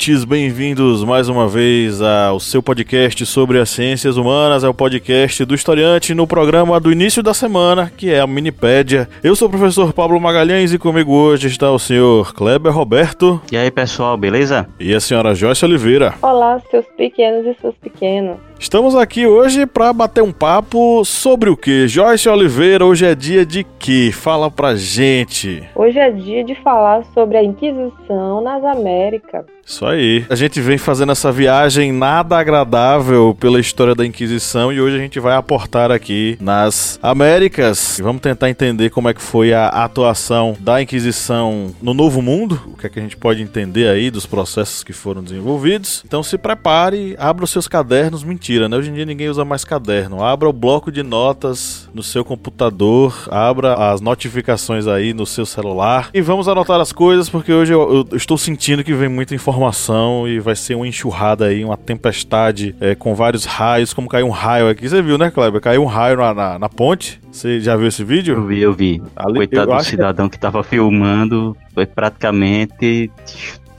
Ouvintes, 0.00 0.24
bem-vindos 0.24 1.04
mais 1.04 1.28
uma 1.28 1.46
vez 1.46 2.00
ao 2.00 2.40
seu 2.40 2.62
podcast 2.62 3.26
sobre 3.26 3.58
as 3.58 3.68
ciências 3.68 4.16
humanas, 4.16 4.64
é 4.64 4.68
o 4.68 4.72
podcast 4.72 5.44
do 5.44 5.54
historiante 5.54 6.14
no 6.14 6.26
programa 6.26 6.80
do 6.80 6.90
início 6.90 7.22
da 7.22 7.34
semana, 7.34 7.92
que 7.94 8.10
é 8.10 8.18
a 8.18 8.26
Minipédia. 8.26 9.06
Eu 9.22 9.36
sou 9.36 9.46
o 9.46 9.50
professor 9.50 9.92
Pablo 9.92 10.18
Magalhães 10.18 10.72
e 10.72 10.78
comigo 10.78 11.12
hoje 11.12 11.48
está 11.48 11.70
o 11.70 11.78
senhor 11.78 12.32
Kleber 12.32 12.72
Roberto. 12.72 13.42
E 13.52 13.58
aí, 13.58 13.70
pessoal, 13.70 14.16
beleza? 14.16 14.66
E 14.80 14.94
a 14.94 15.00
senhora 15.00 15.34
Joyce 15.34 15.66
Oliveira. 15.66 16.14
Olá, 16.22 16.58
seus 16.70 16.86
pequenos 16.96 17.44
e 17.44 17.60
seus 17.60 17.74
pequenos. 17.76 18.49
Estamos 18.60 18.94
aqui 18.94 19.26
hoje 19.26 19.64
para 19.64 19.90
bater 19.90 20.22
um 20.22 20.30
papo 20.30 21.02
sobre 21.02 21.48
o 21.48 21.56
que? 21.56 21.88
Joyce 21.88 22.28
Oliveira, 22.28 22.84
hoje 22.84 23.06
é 23.06 23.14
dia 23.14 23.44
de 23.44 23.64
que? 23.78 24.12
Fala 24.12 24.50
pra 24.50 24.76
gente. 24.76 25.66
Hoje 25.74 25.98
é 25.98 26.10
dia 26.10 26.44
de 26.44 26.54
falar 26.56 27.02
sobre 27.14 27.38
a 27.38 27.42
Inquisição 27.42 28.42
nas 28.42 28.62
Américas. 28.62 29.46
Isso 29.70 29.86
aí. 29.86 30.26
A 30.28 30.34
gente 30.34 30.60
vem 30.60 30.76
fazendo 30.76 31.12
essa 31.12 31.30
viagem 31.30 31.92
nada 31.92 32.36
agradável 32.36 33.36
pela 33.38 33.60
história 33.60 33.94
da 33.94 34.04
Inquisição 34.04 34.72
e 34.72 34.80
hoje 34.80 34.96
a 34.96 34.98
gente 34.98 35.20
vai 35.20 35.36
aportar 35.36 35.92
aqui 35.92 36.36
nas 36.40 36.98
Américas. 37.00 38.00
Vamos 38.02 38.20
tentar 38.20 38.50
entender 38.50 38.90
como 38.90 39.08
é 39.08 39.14
que 39.14 39.22
foi 39.22 39.54
a 39.54 39.68
atuação 39.68 40.56
da 40.58 40.82
Inquisição 40.82 41.72
no 41.80 41.94
Novo 41.94 42.20
Mundo, 42.20 42.60
o 42.66 42.76
que 42.76 42.86
é 42.86 42.90
que 42.90 42.98
a 42.98 43.02
gente 43.02 43.16
pode 43.16 43.42
entender 43.42 43.88
aí 43.88 44.10
dos 44.10 44.26
processos 44.26 44.82
que 44.82 44.92
foram 44.92 45.22
desenvolvidos. 45.22 46.02
Então 46.04 46.20
se 46.20 46.36
prepare, 46.36 47.14
abra 47.16 47.44
os 47.44 47.50
seus 47.50 47.68
cadernos. 47.68 48.24
Mentira, 48.24 48.49
né? 48.58 48.76
Hoje 48.76 48.90
em 48.90 48.94
dia 48.94 49.04
ninguém 49.04 49.28
usa 49.28 49.44
mais 49.44 49.64
caderno. 49.64 50.22
Abra 50.22 50.48
o 50.48 50.52
bloco 50.52 50.90
de 50.90 51.02
notas 51.02 51.88
no 51.94 52.02
seu 52.02 52.24
computador, 52.24 53.28
abra 53.30 53.92
as 53.92 54.00
notificações 54.00 54.86
aí 54.86 55.14
no 55.14 55.26
seu 55.26 55.46
celular 55.46 56.10
e 56.12 56.20
vamos 56.20 56.48
anotar 56.48 56.80
as 56.80 56.92
coisas 56.92 57.28
porque 57.28 57.52
hoje 57.52 57.72
eu, 57.72 58.06
eu 58.10 58.16
estou 58.16 58.36
sentindo 58.36 58.82
que 58.82 58.94
vem 58.94 59.08
muita 59.08 59.34
informação 59.34 60.26
e 60.26 60.40
vai 60.40 60.56
ser 60.56 60.74
uma 60.74 60.86
enxurrada 60.86 61.46
aí, 61.46 61.64
uma 61.64 61.76
tempestade 61.76 62.74
é, 62.80 62.94
com 62.94 63.14
vários 63.14 63.44
raios, 63.44 63.92
como 63.92 64.08
caiu 64.08 64.26
um 64.26 64.30
raio 64.30 64.68
aqui. 64.68 64.88
Você 64.88 65.02
viu, 65.02 65.18
né, 65.18 65.30
Kleber? 65.30 65.60
Caiu 65.60 65.82
um 65.82 65.86
raio 65.86 66.16
na, 66.16 66.34
na, 66.34 66.58
na 66.58 66.68
ponte. 66.68 67.20
Você 67.30 67.60
já 67.60 67.76
viu 67.76 67.86
esse 67.86 68.02
vídeo? 68.02 68.34
Eu 68.36 68.46
vi, 68.46 68.60
eu 68.60 68.72
vi. 68.72 69.02
Ali, 69.14 69.34
Coitado 69.34 69.76
do 69.76 69.84
cidadão 69.84 70.28
que... 70.28 70.36
que 70.36 70.40
tava 70.40 70.62
filmando, 70.62 71.56
foi 71.72 71.86
praticamente 71.86 73.10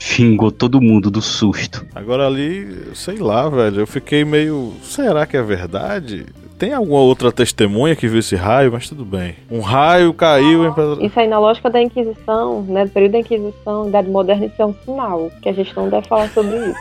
xingou 0.02 0.50
todo 0.50 0.80
mundo 0.80 1.10
do 1.10 1.22
susto. 1.22 1.86
Agora 1.94 2.26
ali, 2.26 2.90
sei 2.94 3.18
lá, 3.18 3.48
velho, 3.48 3.80
eu 3.80 3.86
fiquei 3.86 4.24
meio. 4.24 4.74
Será 4.82 5.24
que 5.26 5.36
é 5.36 5.42
verdade? 5.42 6.26
Tem 6.62 6.72
alguma 6.72 7.00
outra 7.00 7.32
testemunha 7.32 7.96
que 7.96 8.06
viu 8.06 8.20
esse 8.20 8.36
raio, 8.36 8.70
mas 8.70 8.88
tudo 8.88 9.04
bem. 9.04 9.34
Um 9.50 9.58
raio 9.58 10.14
caiu 10.14 10.64
em 10.64 11.04
Isso 11.04 11.18
aí 11.18 11.26
na 11.26 11.40
lógica 11.40 11.68
da 11.68 11.82
Inquisição, 11.82 12.62
né? 12.62 12.84
Do 12.84 12.90
período 12.92 13.10
da 13.10 13.18
Inquisição, 13.18 13.88
Idade 13.88 14.08
Moderna, 14.08 14.46
isso 14.46 14.62
é 14.62 14.66
um 14.66 14.74
sinal. 14.84 15.28
Que 15.42 15.48
a 15.48 15.52
gente 15.52 15.74
não 15.74 15.88
deve 15.88 16.06
falar 16.06 16.28
sobre 16.28 16.54
isso. 16.54 16.78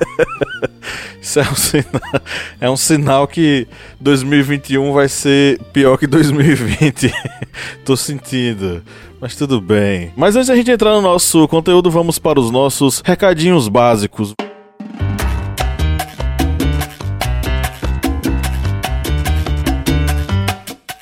isso 1.20 1.40
é 1.40 1.42
um 1.42 1.56
sinal. 1.56 2.22
É 2.62 2.70
um 2.70 2.78
sinal 2.78 3.28
que 3.28 3.68
2021 4.00 4.94
vai 4.94 5.10
ser 5.10 5.60
pior 5.74 5.98
que 5.98 6.06
2020. 6.06 7.12
Tô 7.84 7.98
sentindo. 7.98 8.84
Mas 9.20 9.36
tudo 9.36 9.60
bem. 9.60 10.12
Mas 10.16 10.36
antes 10.36 10.50
da 10.50 10.56
gente 10.56 10.70
entrar 10.70 10.92
no 10.92 11.02
nosso 11.02 11.48
conteúdo, 11.48 11.90
vamos 11.90 12.20
para 12.20 12.40
os 12.40 12.52
nossos 12.52 13.02
recadinhos 13.04 13.68
básicos. 13.68 14.36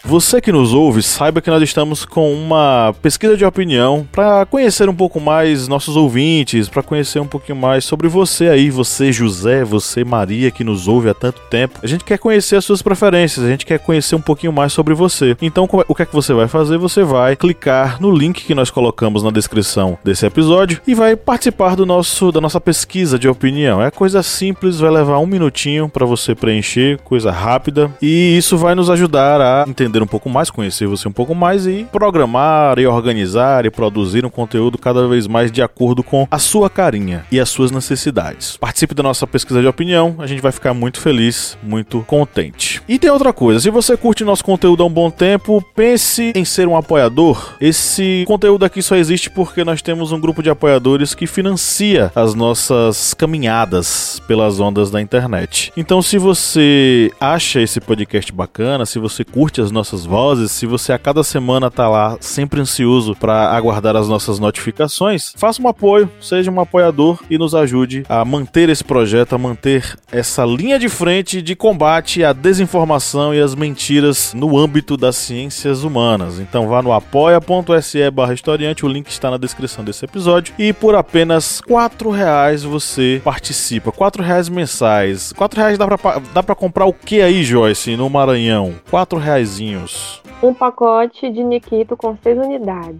Você 0.09 0.41
que 0.41 0.51
nos 0.51 0.73
ouve, 0.73 1.03
saiba 1.03 1.39
que 1.39 1.51
nós 1.51 1.61
estamos 1.61 2.03
com 2.03 2.33
uma 2.33 2.95
pesquisa 2.99 3.37
de 3.37 3.45
opinião 3.45 4.07
para 4.11 4.43
conhecer 4.43 4.89
um 4.89 4.95
pouco 4.95 5.19
mais 5.19 5.67
nossos 5.67 5.95
ouvintes, 5.95 6.67
para 6.67 6.81
conhecer 6.81 7.19
um 7.19 7.27
pouquinho 7.27 7.55
mais 7.55 7.85
sobre 7.85 8.07
você 8.07 8.47
aí, 8.49 8.71
você 8.71 9.11
José, 9.11 9.63
você 9.63 10.03
Maria 10.03 10.49
que 10.49 10.63
nos 10.63 10.87
ouve 10.87 11.09
há 11.09 11.13
tanto 11.13 11.39
tempo. 11.41 11.77
A 11.83 11.85
gente 11.85 12.03
quer 12.03 12.17
conhecer 12.17 12.55
as 12.55 12.65
suas 12.65 12.81
preferências, 12.81 13.45
a 13.45 13.49
gente 13.49 13.67
quer 13.67 13.77
conhecer 13.77 14.15
um 14.15 14.21
pouquinho 14.21 14.51
mais 14.51 14.73
sobre 14.73 14.95
você. 14.95 15.37
Então, 15.43 15.69
o 15.87 15.93
que 15.93 16.01
é 16.01 16.05
que 16.07 16.15
você 16.15 16.33
vai 16.33 16.47
fazer? 16.47 16.79
Você 16.79 17.03
vai 17.03 17.35
clicar 17.35 18.01
no 18.01 18.09
link 18.09 18.43
que 18.43 18.55
nós 18.55 18.71
colocamos 18.71 19.21
na 19.21 19.29
descrição 19.29 19.95
desse 20.03 20.25
episódio 20.25 20.81
e 20.87 20.95
vai 20.95 21.15
participar 21.15 21.75
do 21.75 21.85
nosso 21.85 22.31
da 22.31 22.41
nossa 22.41 22.59
pesquisa 22.59 23.19
de 23.19 23.27
opinião. 23.27 23.79
É 23.79 23.91
coisa 23.91 24.23
simples, 24.23 24.79
vai 24.79 24.89
levar 24.89 25.19
um 25.19 25.27
minutinho 25.27 25.87
para 25.87 26.03
você 26.03 26.33
preencher, 26.33 26.97
coisa 27.03 27.29
rápida, 27.29 27.91
e 28.01 28.35
isso 28.35 28.57
vai 28.57 28.73
nos 28.73 28.89
ajudar 28.89 29.39
a 29.39 29.65
entender 29.69 29.98
um 30.01 30.07
pouco 30.07 30.29
mais, 30.29 30.49
conhecer 30.49 30.87
você 30.87 31.07
um 31.07 31.11
pouco 31.11 31.33
mais 31.33 31.65
e 31.65 31.87
programar 31.91 32.79
e 32.79 32.87
organizar 32.87 33.65
e 33.65 33.69
produzir 33.69 34.25
um 34.25 34.29
conteúdo 34.29 34.77
cada 34.77 35.07
vez 35.07 35.27
mais 35.27 35.51
de 35.51 35.61
acordo 35.61 36.03
com 36.03 36.27
a 36.29 36.39
sua 36.39 36.69
carinha 36.69 37.25
e 37.31 37.39
as 37.39 37.49
suas 37.49 37.71
necessidades. 37.71 38.57
Participe 38.57 38.93
da 38.93 39.03
nossa 39.03 39.25
pesquisa 39.25 39.61
de 39.61 39.67
opinião, 39.67 40.15
a 40.19 40.27
gente 40.27 40.41
vai 40.41 40.51
ficar 40.51 40.73
muito 40.73 40.99
feliz, 40.99 41.57
muito 41.63 42.01
contente. 42.01 42.81
E 42.87 42.99
tem 42.99 43.09
outra 43.09 43.33
coisa, 43.33 43.59
se 43.59 43.69
você 43.69 43.95
curte 43.97 44.23
nosso 44.23 44.43
conteúdo 44.43 44.83
há 44.83 44.85
um 44.85 44.91
bom 44.91 45.09
tempo, 45.09 45.63
pense 45.75 46.31
em 46.35 46.45
ser 46.45 46.67
um 46.67 46.75
apoiador. 46.75 47.55
Esse 47.59 48.23
conteúdo 48.27 48.65
aqui 48.65 48.81
só 48.81 48.95
existe 48.95 49.29
porque 49.29 49.63
nós 49.63 49.81
temos 49.81 50.11
um 50.11 50.19
grupo 50.19 50.43
de 50.43 50.49
apoiadores 50.49 51.13
que 51.15 51.27
financia 51.27 52.11
as 52.15 52.33
nossas 52.33 53.13
caminhadas 53.13 54.21
pelas 54.27 54.59
ondas 54.59 54.91
da 54.91 55.01
internet. 55.01 55.71
Então, 55.75 56.01
se 56.01 56.17
você 56.17 57.11
acha 57.19 57.61
esse 57.61 57.79
podcast 57.79 58.31
bacana, 58.31 58.85
se 58.85 58.99
você 58.99 59.23
curte 59.23 59.61
as 59.61 59.71
nossas 59.71 59.88
nossas 59.89 60.05
vozes, 60.05 60.51
se 60.51 60.67
você 60.67 60.93
a 60.93 60.99
cada 60.99 61.23
semana 61.23 61.71
tá 61.71 61.87
lá 61.89 62.15
sempre 62.19 62.61
ansioso 62.61 63.15
para 63.15 63.49
aguardar 63.49 63.95
as 63.95 64.07
nossas 64.07 64.37
notificações, 64.37 65.33
faça 65.35 65.61
um 65.61 65.67
apoio, 65.67 66.09
seja 66.21 66.51
um 66.51 66.59
apoiador 66.59 67.19
e 67.29 67.37
nos 67.39 67.55
ajude 67.55 68.03
a 68.07 68.23
manter 68.23 68.69
esse 68.69 68.83
projeto, 68.83 69.33
a 69.33 69.37
manter 69.37 69.97
essa 70.11 70.45
linha 70.45 70.77
de 70.77 70.89
frente 70.89 71.41
de 71.41 71.55
combate 71.55 72.23
à 72.23 72.33
desinformação 72.33 73.33
e 73.33 73.41
às 73.41 73.55
mentiras 73.55 74.33
no 74.35 74.57
âmbito 74.57 74.95
das 74.95 75.15
ciências 75.15 75.83
humanas. 75.83 76.39
Então 76.39 76.67
vá 76.67 76.83
no 76.83 76.93
apoia.se 76.93 78.11
barra 78.11 78.33
historiante, 78.33 78.85
o 78.85 78.89
link 78.89 79.07
está 79.07 79.31
na 79.31 79.37
descrição 79.37 79.83
desse 79.83 80.05
episódio. 80.05 80.53
E 80.59 80.71
por 80.71 80.93
apenas 80.93 81.61
quatro 81.61 82.11
reais 82.11 82.61
você 82.61 83.21
participa. 83.23 83.91
Quatro 83.91 84.21
reais 84.21 84.49
mensais. 84.49 85.33
Quatro 85.33 85.59
reais 85.59 85.77
dá 85.77 85.87
pra, 85.87 86.21
dá 86.33 86.43
pra 86.43 86.55
comprar 86.55 86.85
o 86.85 86.93
que 86.93 87.21
aí, 87.21 87.43
Joyce, 87.43 87.95
no 87.95 88.09
Maranhão? 88.09 88.75
Quatro 88.89 89.17
reais 89.79 90.21
um 90.41 90.53
pacote 90.53 91.29
de 91.31 91.43
Nikito 91.43 91.95
com 91.95 92.17
seis 92.17 92.37
unidades 92.37 92.99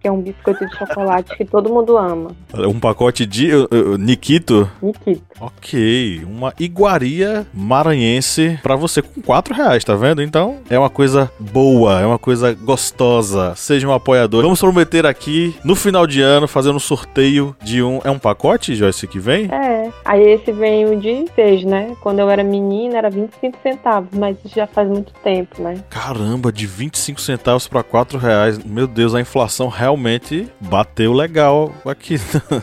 que 0.00 0.08
é 0.08 0.12
um 0.12 0.20
biscoito 0.20 0.64
de 0.66 0.76
chocolate 0.76 1.36
que 1.36 1.44
todo 1.44 1.68
mundo 1.68 1.96
ama. 1.96 2.30
Um 2.54 2.78
pacote 2.78 3.26
de 3.26 3.54
uh, 3.54 3.68
uh, 3.70 3.96
Nikito? 3.96 4.70
Nikito. 4.82 5.22
Ok, 5.40 6.24
uma 6.24 6.52
iguaria 6.58 7.46
maranhense 7.52 8.58
para 8.62 8.76
você 8.76 9.02
com 9.02 9.20
4 9.20 9.54
reais, 9.54 9.84
tá 9.84 9.94
vendo? 9.94 10.22
Então 10.22 10.58
é 10.70 10.78
uma 10.78 10.90
coisa 10.90 11.30
boa, 11.38 12.00
é 12.00 12.06
uma 12.06 12.18
coisa 12.18 12.54
gostosa. 12.54 13.54
Seja 13.56 13.88
um 13.88 13.92
apoiador. 13.92 14.42
Vamos 14.42 14.60
prometer 14.60 15.06
aqui 15.06 15.54
no 15.64 15.74
final 15.74 16.06
de 16.06 16.20
ano 16.20 16.48
fazer 16.48 16.70
um 16.70 16.78
sorteio 16.78 17.56
de 17.62 17.82
um. 17.82 18.00
É 18.04 18.10
um 18.10 18.18
pacote, 18.18 18.74
Joyce, 18.74 19.06
que 19.06 19.18
vem? 19.18 19.46
É. 19.46 19.90
Aí 20.04 20.22
esse 20.22 20.52
vem 20.52 20.86
o 20.86 20.98
de 20.98 21.26
6, 21.34 21.64
né? 21.64 21.96
Quando 22.00 22.20
eu 22.20 22.30
era 22.30 22.42
menina 22.42 22.98
era 22.98 23.10
25 23.10 23.58
centavos, 23.62 24.10
mas 24.12 24.36
isso 24.44 24.54
já 24.54 24.66
faz 24.66 24.88
muito 24.88 25.12
tempo, 25.22 25.62
né? 25.62 25.82
Caramba, 25.90 26.52
de 26.52 26.66
25 26.66 27.20
centavos 27.20 27.66
para 27.66 27.82
4 27.82 28.18
reais. 28.18 28.58
Meu 28.58 28.86
Deus, 28.86 29.14
a 29.14 29.20
inflação 29.20 29.68
realmente 29.68 29.87
realmente 29.88 30.46
bateu 30.60 31.14
legal 31.14 31.72
aqui 31.84 32.16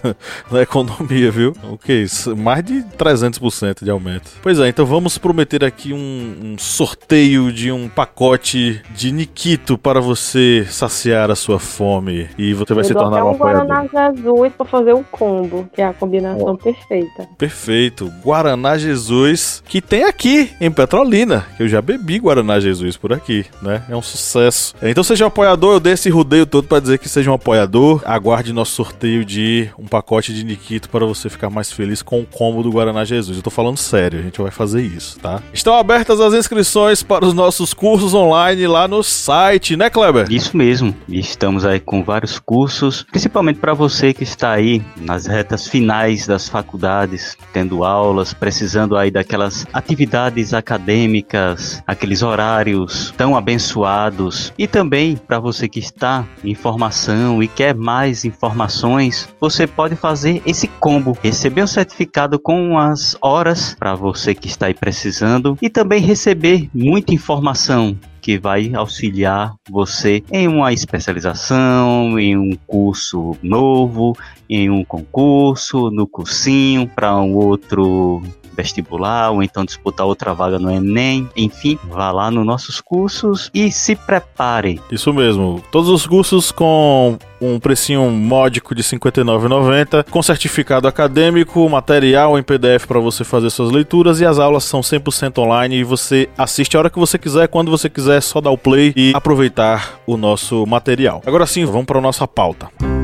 na, 0.51 0.61
economia, 0.61 1.31
viu? 1.31 1.53
O 1.71 1.77
que 1.77 1.91
é 1.91 1.95
isso? 1.95 2.37
Mais 2.37 2.63
de 2.63 2.83
300% 2.97 3.83
de 3.83 3.89
aumento. 3.89 4.31
Pois 4.43 4.59
é, 4.59 4.67
então 4.67 4.85
vamos 4.85 5.17
prometer 5.17 5.63
aqui 5.63 5.91
um, 5.91 5.97
um 6.43 6.57
sorteio 6.57 7.51
de 7.51 7.71
um 7.71 7.89
pacote 7.89 8.81
de 8.95 9.11
Nikito 9.11 9.77
para 9.77 9.99
você 9.99 10.65
saciar 10.69 11.31
a 11.31 11.35
sua 11.35 11.59
fome 11.59 12.29
e 12.37 12.53
você 12.53 12.73
vai 12.73 12.83
Eu 12.83 12.87
se 12.87 12.93
tornar 12.93 13.25
um 13.25 13.31
apoiador. 13.31 13.65
Guaraná 13.65 14.11
Jesus 14.13 14.53
para 14.53 14.65
fazer 14.65 14.93
um 14.93 15.03
combo, 15.03 15.67
que 15.73 15.81
é 15.81 15.87
a 15.87 15.93
combinação 15.93 16.53
oh. 16.53 16.57
perfeita. 16.57 17.27
Perfeito. 17.37 18.11
Guaraná 18.23 18.77
Jesus, 18.77 19.63
que 19.67 19.81
tem 19.81 20.03
aqui 20.03 20.51
em 20.61 20.71
Petrolina, 20.71 21.45
que 21.57 21.63
eu 21.63 21.67
já 21.67 21.81
bebi 21.81 22.19
Guaraná 22.19 22.59
Jesus 22.59 22.97
por 22.97 23.11
aqui, 23.11 23.45
né? 23.61 23.83
É 23.89 23.95
um 23.95 24.01
sucesso. 24.01 24.75
Então 24.81 25.03
seja 25.03 25.25
um 25.25 25.27
apoiador, 25.27 25.73
eu 25.73 25.79
dei 25.79 25.93
esse 25.93 26.09
rodeio 26.09 26.45
todo 26.45 26.67
para 26.67 26.79
dizer 26.79 26.99
que 26.99 27.14
seja 27.15 27.31
um 27.31 27.33
apoiador, 27.33 28.01
aguarde 28.03 28.51
nosso 28.51 28.73
sorteio 28.73 29.23
de 29.23 29.69
um 29.79 29.85
pacote 29.85 30.33
de 30.33 30.43
Nikito 30.43 30.89
para 30.89 31.05
você 31.05 31.29
ficar 31.29 31.49
mais 31.49 31.71
feliz 31.71 32.01
com 32.01 32.19
o 32.19 32.25
combo 32.25 32.61
do 32.61 32.69
Guaraná 32.69 33.05
Jesus. 33.05 33.37
Eu 33.37 33.41
tô 33.41 33.49
falando 33.49 33.77
sério, 33.77 34.19
a 34.19 34.21
gente 34.21 34.41
vai 34.41 34.51
fazer 34.51 34.81
isso, 34.81 35.17
tá? 35.19 35.41
Estão 35.53 35.75
abertas 35.75 36.19
as 36.19 36.33
inscrições 36.33 37.03
para 37.03 37.23
os 37.23 37.33
nossos 37.33 37.73
cursos 37.73 38.13
online 38.13 38.67
lá 38.67 38.85
no 38.85 39.01
site, 39.01 39.77
né, 39.77 39.89
Kleber? 39.89 40.27
Isso 40.29 40.57
mesmo. 40.57 40.93
Estamos 41.07 41.63
aí 41.63 41.79
com 41.79 42.03
vários 42.03 42.37
cursos, 42.37 43.03
principalmente 43.09 43.59
para 43.59 43.73
você 43.73 44.13
que 44.13 44.23
está 44.23 44.51
aí 44.51 44.83
nas 44.97 45.25
retas 45.25 45.69
finais 45.69 46.27
das 46.27 46.49
faculdades, 46.49 47.37
tendo 47.53 47.85
aulas, 47.85 48.33
precisando 48.33 48.97
aí 48.97 49.09
daquelas 49.09 49.65
atividades 49.71 50.53
acadêmicas, 50.53 51.81
aqueles 51.87 52.21
horários 52.21 53.13
tão 53.15 53.37
abençoados 53.37 54.51
e 54.57 54.67
também 54.67 55.15
para 55.15 55.39
você 55.39 55.69
que 55.69 55.79
está 55.79 56.25
em 56.43 56.53
formação 56.53 57.04
e 57.41 57.47
quer 57.47 57.75
mais 57.75 58.25
informações, 58.25 59.29
você 59.39 59.67
pode 59.67 59.95
fazer 59.95 60.41
esse 60.45 60.67
combo, 60.67 61.17
receber 61.21 61.61
o 61.61 61.67
certificado 61.67 62.39
com 62.39 62.77
as 62.77 63.15
horas 63.21 63.75
para 63.77 63.95
você 63.95 64.33
que 64.33 64.47
está 64.47 64.67
aí 64.67 64.73
precisando 64.73 65.57
e 65.61 65.69
também 65.69 66.01
receber 66.01 66.69
muita 66.73 67.13
informação 67.13 67.97
que 68.21 68.39
vai 68.39 68.73
auxiliar 68.73 69.53
você 69.69 70.23
em 70.31 70.47
uma 70.47 70.73
especialização, 70.73 72.17
em 72.17 72.35
um 72.35 72.57
curso 72.65 73.37
novo, 73.43 74.17
em 74.49 74.69
um 74.69 74.83
concurso, 74.83 75.91
no 75.91 76.07
cursinho, 76.07 76.87
para 76.87 77.15
um 77.17 77.35
outro 77.35 78.23
vestibular 78.55 79.31
ou 79.31 79.43
então 79.43 79.65
disputar 79.65 80.05
outra 80.05 80.33
vaga 80.33 80.57
no 80.57 80.71
Enem. 80.71 81.29
Enfim, 81.35 81.77
vá 81.83 82.11
lá 82.11 82.31
nos 82.31 82.45
nossos 82.45 82.81
cursos 82.81 83.49
e 83.53 83.71
se 83.71 83.95
prepare. 83.95 84.81
Isso 84.91 85.13
mesmo. 85.13 85.63
Todos 85.71 85.89
os 85.89 86.05
cursos 86.07 86.51
com 86.51 87.17
um 87.39 87.59
precinho 87.59 88.09
módico 88.09 88.73
de 88.73 88.81
R$ 88.81 88.97
59,90, 88.97 90.05
com 90.09 90.23
certificado 90.23 90.87
acadêmico, 90.87 91.67
material 91.69 92.39
em 92.39 92.43
PDF 92.43 92.85
para 92.87 92.99
você 92.99 93.23
fazer 93.23 93.49
suas 93.49 93.71
leituras 93.71 94.19
e 94.21 94.25
as 94.25 94.39
aulas 94.39 94.63
são 94.63 94.81
100% 94.81 95.37
online 95.39 95.77
e 95.77 95.83
você 95.83 96.29
assiste 96.37 96.75
a 96.75 96.79
hora 96.79 96.89
que 96.89 96.99
você 96.99 97.17
quiser, 97.17 97.47
quando 97.47 97.71
você 97.71 97.89
quiser, 97.89 98.21
só 98.21 98.39
dar 98.41 98.51
o 98.51 98.57
play 98.57 98.93
e 98.95 99.11
aproveitar 99.13 99.99
o 100.05 100.17
nosso 100.17 100.65
material. 100.65 101.21
Agora 101.25 101.45
sim, 101.45 101.65
vamos 101.65 101.85
para 101.85 101.99
a 101.99 102.01
nossa 102.01 102.27
pauta. 102.27 102.94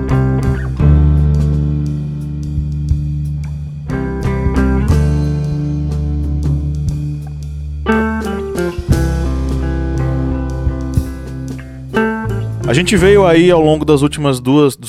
A 12.72 12.74
gente 12.74 12.96
veio 12.96 13.28
aí 13.28 13.52
ao 13.52 13.60
longo 13.60 13.84
das 13.84 14.02
últimas 14.02 14.40
duas, 14.40 14.80